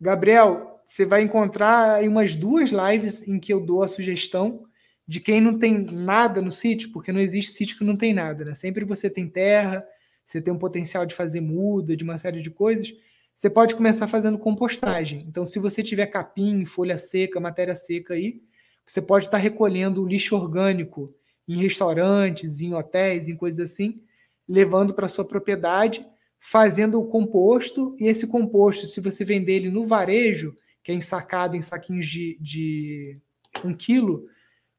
[0.00, 4.64] Gabriel, você vai encontrar em umas duas lives em que eu dou a sugestão
[5.06, 8.44] de quem não tem nada no sítio, porque não existe sítio que não tem nada,
[8.44, 8.54] né?
[8.54, 9.84] Sempre você tem terra,
[10.24, 12.92] você tem um potencial de fazer muda, de uma série de coisas.
[13.34, 15.24] Você pode começar fazendo compostagem.
[15.26, 18.42] Então, se você tiver capim, folha seca, matéria seca aí,
[18.84, 21.14] você pode estar recolhendo lixo orgânico
[21.46, 24.02] em restaurantes, em hotéis, em coisas assim,
[24.46, 26.06] levando para sua propriedade,
[26.50, 31.54] fazendo o composto, e esse composto, se você vender ele no varejo, que é ensacado
[31.54, 33.20] em saquinhos de, de
[33.62, 34.24] um quilo,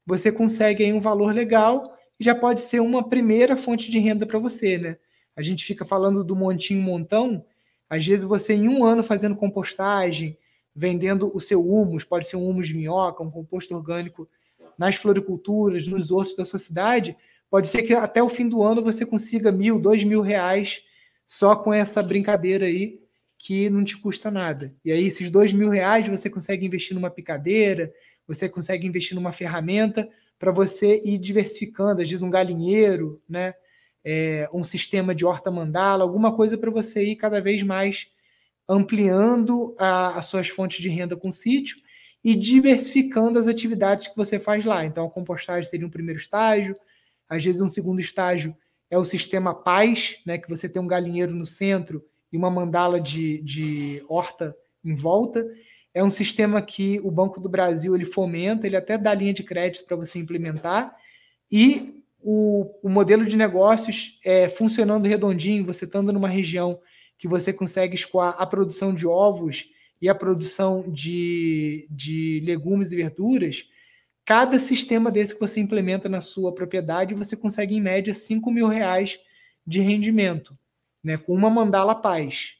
[0.04, 4.26] você consegue aí um valor legal e já pode ser uma primeira fonte de renda
[4.26, 4.96] para você, né?
[5.36, 7.44] A gente fica falando do montinho montão,
[7.88, 10.36] às vezes você em um ano fazendo compostagem,
[10.74, 14.28] vendendo o seu humus, pode ser um humus de minhoca, um composto orgânico
[14.76, 17.16] nas floriculturas, nos hortos da sua cidade,
[17.48, 20.89] pode ser que até o fim do ano você consiga mil, dois mil reais
[21.30, 22.98] só com essa brincadeira aí
[23.38, 24.74] que não te custa nada.
[24.84, 27.92] E aí esses dois mil reais você consegue investir numa picadeira,
[28.26, 30.08] você consegue investir numa ferramenta
[30.40, 33.54] para você ir diversificando, às vezes um galinheiro, né?
[34.04, 38.08] É, um sistema de horta mandala, alguma coisa para você ir cada vez mais
[38.68, 41.76] ampliando a, as suas fontes de renda com sítio
[42.24, 44.84] e diversificando as atividades que você faz lá.
[44.84, 46.76] Então, a compostagem seria um primeiro estágio,
[47.28, 48.56] às vezes um segundo estágio
[48.90, 53.00] é o sistema paz, né, que você tem um galinheiro no centro e uma mandala
[53.00, 55.46] de, de horta em volta.
[55.94, 59.42] É um sistema que o Banco do Brasil ele fomenta, ele até dá linha de
[59.42, 60.94] crédito para você implementar.
[61.50, 66.80] E o, o modelo de negócios é funcionando redondinho, você estando numa região
[67.18, 69.70] que você consegue escoar a produção de ovos
[70.00, 73.68] e a produção de, de legumes e verduras,
[74.24, 78.68] cada sistema desse que você implementa na sua propriedade, você consegue, em média, 5 mil
[78.68, 79.18] reais
[79.66, 80.56] de rendimento,
[81.02, 82.56] né, com uma mandala paz.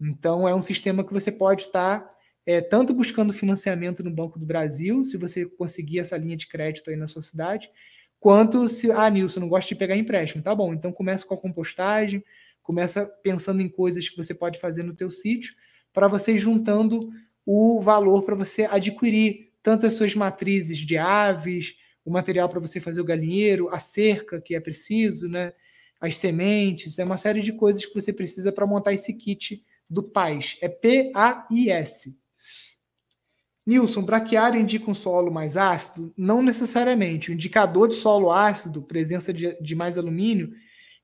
[0.00, 2.10] Então, é um sistema que você pode estar
[2.46, 6.90] é, tanto buscando financiamento no Banco do Brasil, se você conseguir essa linha de crédito
[6.90, 7.70] aí na sua cidade,
[8.18, 10.42] quanto se, ah, Nilson, não gosta de pegar empréstimo.
[10.42, 12.24] Tá bom, então começa com a compostagem,
[12.62, 15.54] começa pensando em coisas que você pode fazer no teu sítio,
[15.92, 17.10] para você juntando
[17.44, 22.80] o valor para você adquirir tanto as suas matrizes de aves, o material para você
[22.80, 25.52] fazer o galinheiro, a cerca que é preciso, né?
[26.00, 30.02] as sementes, é uma série de coisas que você precisa para montar esse kit do
[30.02, 30.56] PAIS.
[30.62, 32.18] É P-A-I-S.
[33.66, 36.12] Nilson, braquiária indica um solo mais ácido?
[36.16, 37.30] Não necessariamente.
[37.30, 40.52] O indicador de solo ácido, presença de, de mais alumínio,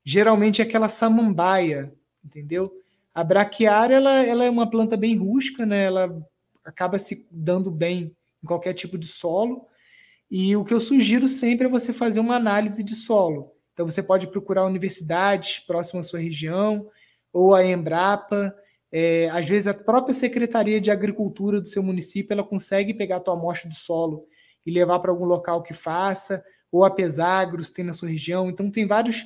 [0.03, 1.93] geralmente é aquela samambaia,
[2.25, 2.73] entendeu?
[3.13, 5.85] A braquiária ela, ela é uma planta bem rústica, né?
[5.85, 6.27] Ela
[6.65, 9.67] acaba se dando bem em qualquer tipo de solo.
[10.29, 13.53] E o que eu sugiro sempre é você fazer uma análise de solo.
[13.73, 16.89] Então você pode procurar universidades próximas à sua região
[17.31, 18.53] ou a Embrapa.
[18.91, 23.19] É, às vezes a própria Secretaria de Agricultura do seu município ela consegue pegar a
[23.19, 24.25] tua amostra de solo
[24.65, 28.49] e levar para algum local que faça, ou a Pesagros tem na sua região.
[28.49, 29.25] Então tem vários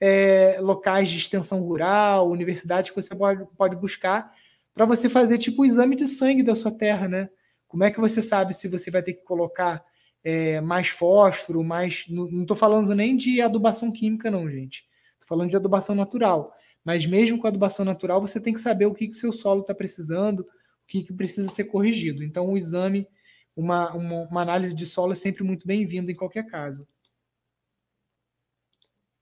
[0.00, 4.32] é, locais de extensão rural, universidades que você pode, pode buscar
[4.74, 7.28] para você fazer tipo o exame de sangue da sua terra, né?
[7.72, 9.82] Como é que você sabe se você vai ter que colocar
[10.22, 12.04] é, mais fósforo, mais.
[12.06, 14.84] Não estou falando nem de adubação química, não, gente.
[15.14, 16.54] Estou falando de adubação natural.
[16.84, 19.74] Mas mesmo com adubação natural, você tem que saber o que o seu solo está
[19.74, 20.46] precisando, o
[20.86, 22.22] que, que precisa ser corrigido.
[22.22, 23.08] Então, o exame,
[23.56, 26.86] uma, uma, uma análise de solo é sempre muito bem-vinda em qualquer caso.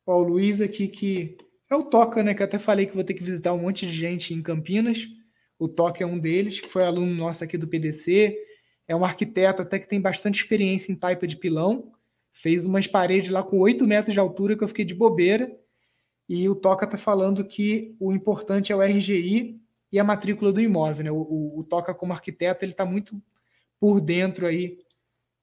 [0.04, 1.38] Ó, o Luiz aqui que
[1.70, 2.34] é o Toca, né?
[2.34, 5.06] Que eu até falei que vou ter que visitar um monte de gente em Campinas.
[5.60, 8.34] O Toca é um deles, que foi aluno nosso aqui do PDC.
[8.88, 11.92] É um arquiteto até que tem bastante experiência em taipa de pilão.
[12.32, 15.54] Fez umas paredes lá com 8 metros de altura que eu fiquei de bobeira.
[16.26, 19.60] E o Toca está falando que o importante é o RGI
[19.92, 21.04] e a matrícula do imóvel.
[21.04, 21.10] Né?
[21.10, 23.22] O, o, o Toca, como arquiteto, ele está muito
[23.78, 24.78] por dentro aí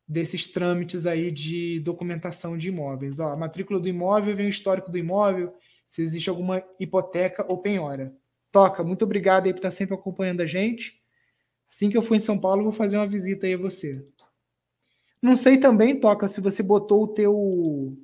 [0.07, 3.19] desses trâmites aí de documentação de imóveis.
[3.19, 5.53] Ó, a matrícula do imóvel vem o histórico do imóvel,
[5.85, 8.15] se existe alguma hipoteca ou penhora.
[8.57, 10.99] Toca, muito obrigado aí por estar sempre acompanhando a gente.
[11.69, 14.03] Assim que eu for em São Paulo, vou fazer uma visita aí a você.
[15.21, 17.97] Não sei também, Toca, se você botou o teu...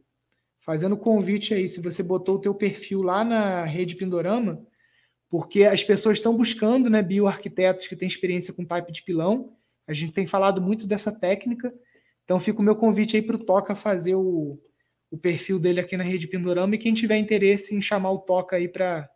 [0.62, 4.66] Fazendo convite aí, se você botou o teu perfil lá na rede Pindorama,
[5.30, 9.58] porque as pessoas estão buscando, né, bioarquitetos que têm experiência com type de pilão.
[9.86, 11.74] A gente tem falado muito dessa técnica
[12.24, 14.58] então fica o meu convite aí para o Toca fazer o,
[15.12, 18.56] o perfil dele aqui na Rede Pindorama e quem tiver interesse em chamar o Toca
[18.56, 19.10] aí para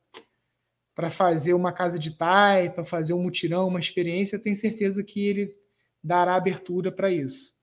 [0.97, 5.23] para fazer uma casa de tai, para fazer um mutirão, uma experiência, tenho certeza que
[5.23, 5.55] ele
[6.03, 7.53] dará abertura para isso.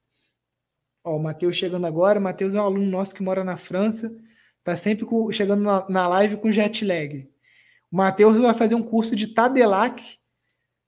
[1.02, 4.16] Ó, o Matheus chegando agora, o Matheus é um aluno nosso que mora na França,
[4.60, 7.28] está sempre com, chegando na, na, live com jet lag.
[7.90, 10.00] O Matheus vai fazer um curso de Tadelac,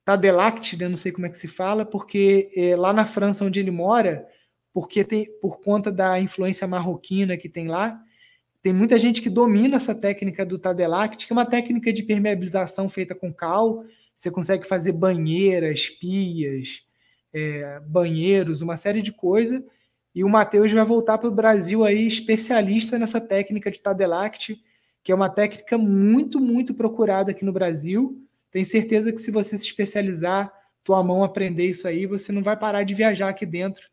[0.04, 3.58] Tadelact, né, não sei como é que se fala, porque é, lá na França, onde
[3.58, 4.24] ele mora,
[4.72, 8.00] porque tem, por conta da influência marroquina que tem lá,
[8.66, 12.88] tem muita gente que domina essa técnica do Tadelact, que é uma técnica de permeabilização
[12.88, 13.84] feita com cal.
[14.12, 16.82] Você consegue fazer banheiras, pias,
[17.32, 19.62] é, banheiros, uma série de coisas.
[20.12, 24.60] E o Matheus vai voltar para o Brasil aí especialista nessa técnica de Tadelact,
[25.04, 28.20] que é uma técnica muito, muito procurada aqui no Brasil.
[28.50, 30.52] Tenho certeza que se você se especializar,
[30.82, 33.84] tua mão aprender isso aí, você não vai parar de viajar aqui dentro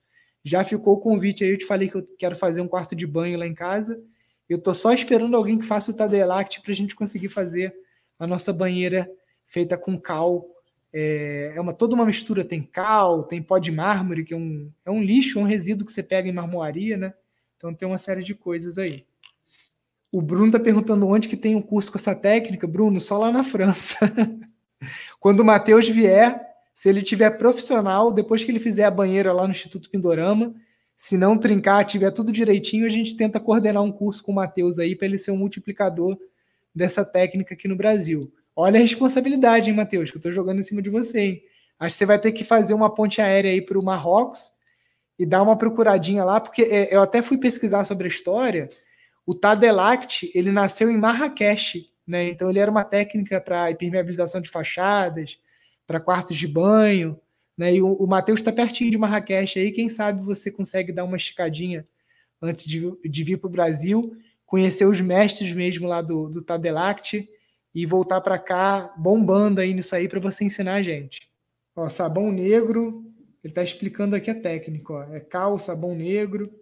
[0.43, 3.07] já ficou o convite aí, eu te falei que eu quero fazer um quarto de
[3.07, 4.03] banho lá em casa.
[4.49, 7.73] Eu tô só esperando alguém que faça o Tadelact para a gente conseguir fazer
[8.19, 9.09] a nossa banheira
[9.47, 10.45] feita com cal.
[10.91, 14.69] É, é uma, toda uma mistura, tem cal, tem pó de mármore, que é um,
[14.85, 17.13] é um lixo, um resíduo que você pega em marmoaria, né?
[17.57, 19.05] Então tem uma série de coisas aí.
[20.11, 22.67] O Bruno tá perguntando onde que tem um curso com essa técnica.
[22.67, 23.97] Bruno, só lá na França.
[25.19, 26.39] Quando o Matheus vier,
[26.75, 30.53] se ele tiver profissional, depois que ele fizer a banheira lá no Instituto Pindorama,
[31.03, 34.79] se não trincar, tiver tudo direitinho, a gente tenta coordenar um curso com o Matheus
[34.79, 36.17] aí para ele ser um multiplicador
[36.73, 38.33] dessa técnica aqui no Brasil.
[38.55, 41.43] Olha a responsabilidade, hein, Matheus, que eu estou jogando em cima de você, hein?
[41.77, 44.49] Acho que você vai ter que fazer uma ponte aérea aí para o Marrocos
[45.19, 48.69] e dar uma procuradinha lá, porque é, eu até fui pesquisar sobre a história.
[49.25, 52.29] O Tadelact, ele nasceu em Marrakech, né?
[52.29, 55.37] Então ele era uma técnica para impermeabilização de fachadas,
[55.85, 57.19] para quartos de banho,
[57.57, 57.75] né?
[57.75, 61.17] E o, o Matheus está pertinho de Marrakech aí, quem sabe você consegue dar uma
[61.17, 61.87] esticadinha
[62.41, 67.27] antes de, de vir para o Brasil, conhecer os mestres mesmo lá do, do Tadelact
[67.73, 71.31] e voltar para cá bombando aí nisso aí para você ensinar a gente.
[71.75, 73.03] Ó, sabão negro,
[73.43, 75.03] ele está explicando aqui a técnica, ó.
[75.13, 76.53] É cal, sabão negro.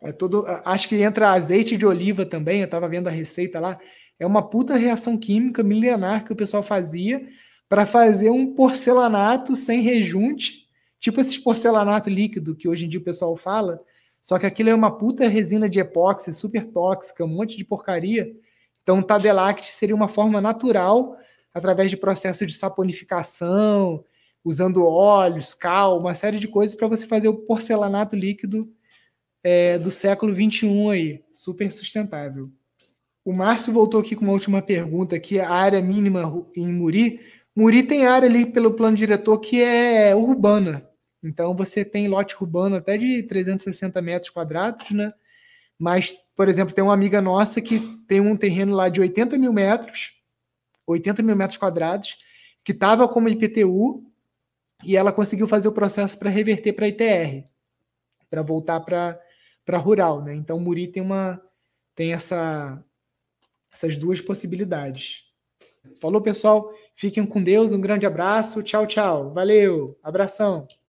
[0.00, 3.78] É todo, acho que entra azeite de oliva também, eu estava vendo a receita lá.
[4.18, 7.26] É uma puta reação química milenar que o pessoal fazia
[7.70, 10.66] para fazer um porcelanato sem rejunte,
[10.98, 13.80] tipo esses porcelanato líquido que hoje em dia o pessoal fala,
[14.20, 18.34] só que aquilo é uma puta resina de epóxi super tóxica, um monte de porcaria.
[18.82, 21.16] Então, Tadelact seria uma forma natural,
[21.54, 24.04] através de processo de saponificação,
[24.44, 28.68] usando óleos, cal, uma série de coisas para você fazer o porcelanato líquido
[29.44, 32.50] é, do século 21 aí, super sustentável.
[33.24, 37.20] O Márcio voltou aqui com uma última pergunta aqui, a área mínima em Muri.
[37.54, 40.88] Muri tem área ali pelo plano diretor que é urbana.
[41.22, 45.12] Então você tem lote urbano até de 360 metros quadrados, né?
[45.78, 49.52] Mas, por exemplo, tem uma amiga nossa que tem um terreno lá de 80 mil
[49.52, 50.22] metros,
[50.86, 52.18] 80 mil metros quadrados,
[52.62, 54.04] que estava como IPTU
[54.84, 57.46] e ela conseguiu fazer o processo para reverter para ITR,
[58.28, 60.34] para voltar para rural, né?
[60.34, 61.40] Então Muri tem uma
[61.94, 62.82] tem essa
[63.72, 65.29] essas duas possibilidades.
[66.00, 66.70] Falou, pessoal.
[66.94, 67.72] Fiquem com Deus.
[67.72, 68.62] Um grande abraço.
[68.62, 69.32] Tchau, tchau.
[69.32, 69.98] Valeu.
[70.02, 70.66] Abração.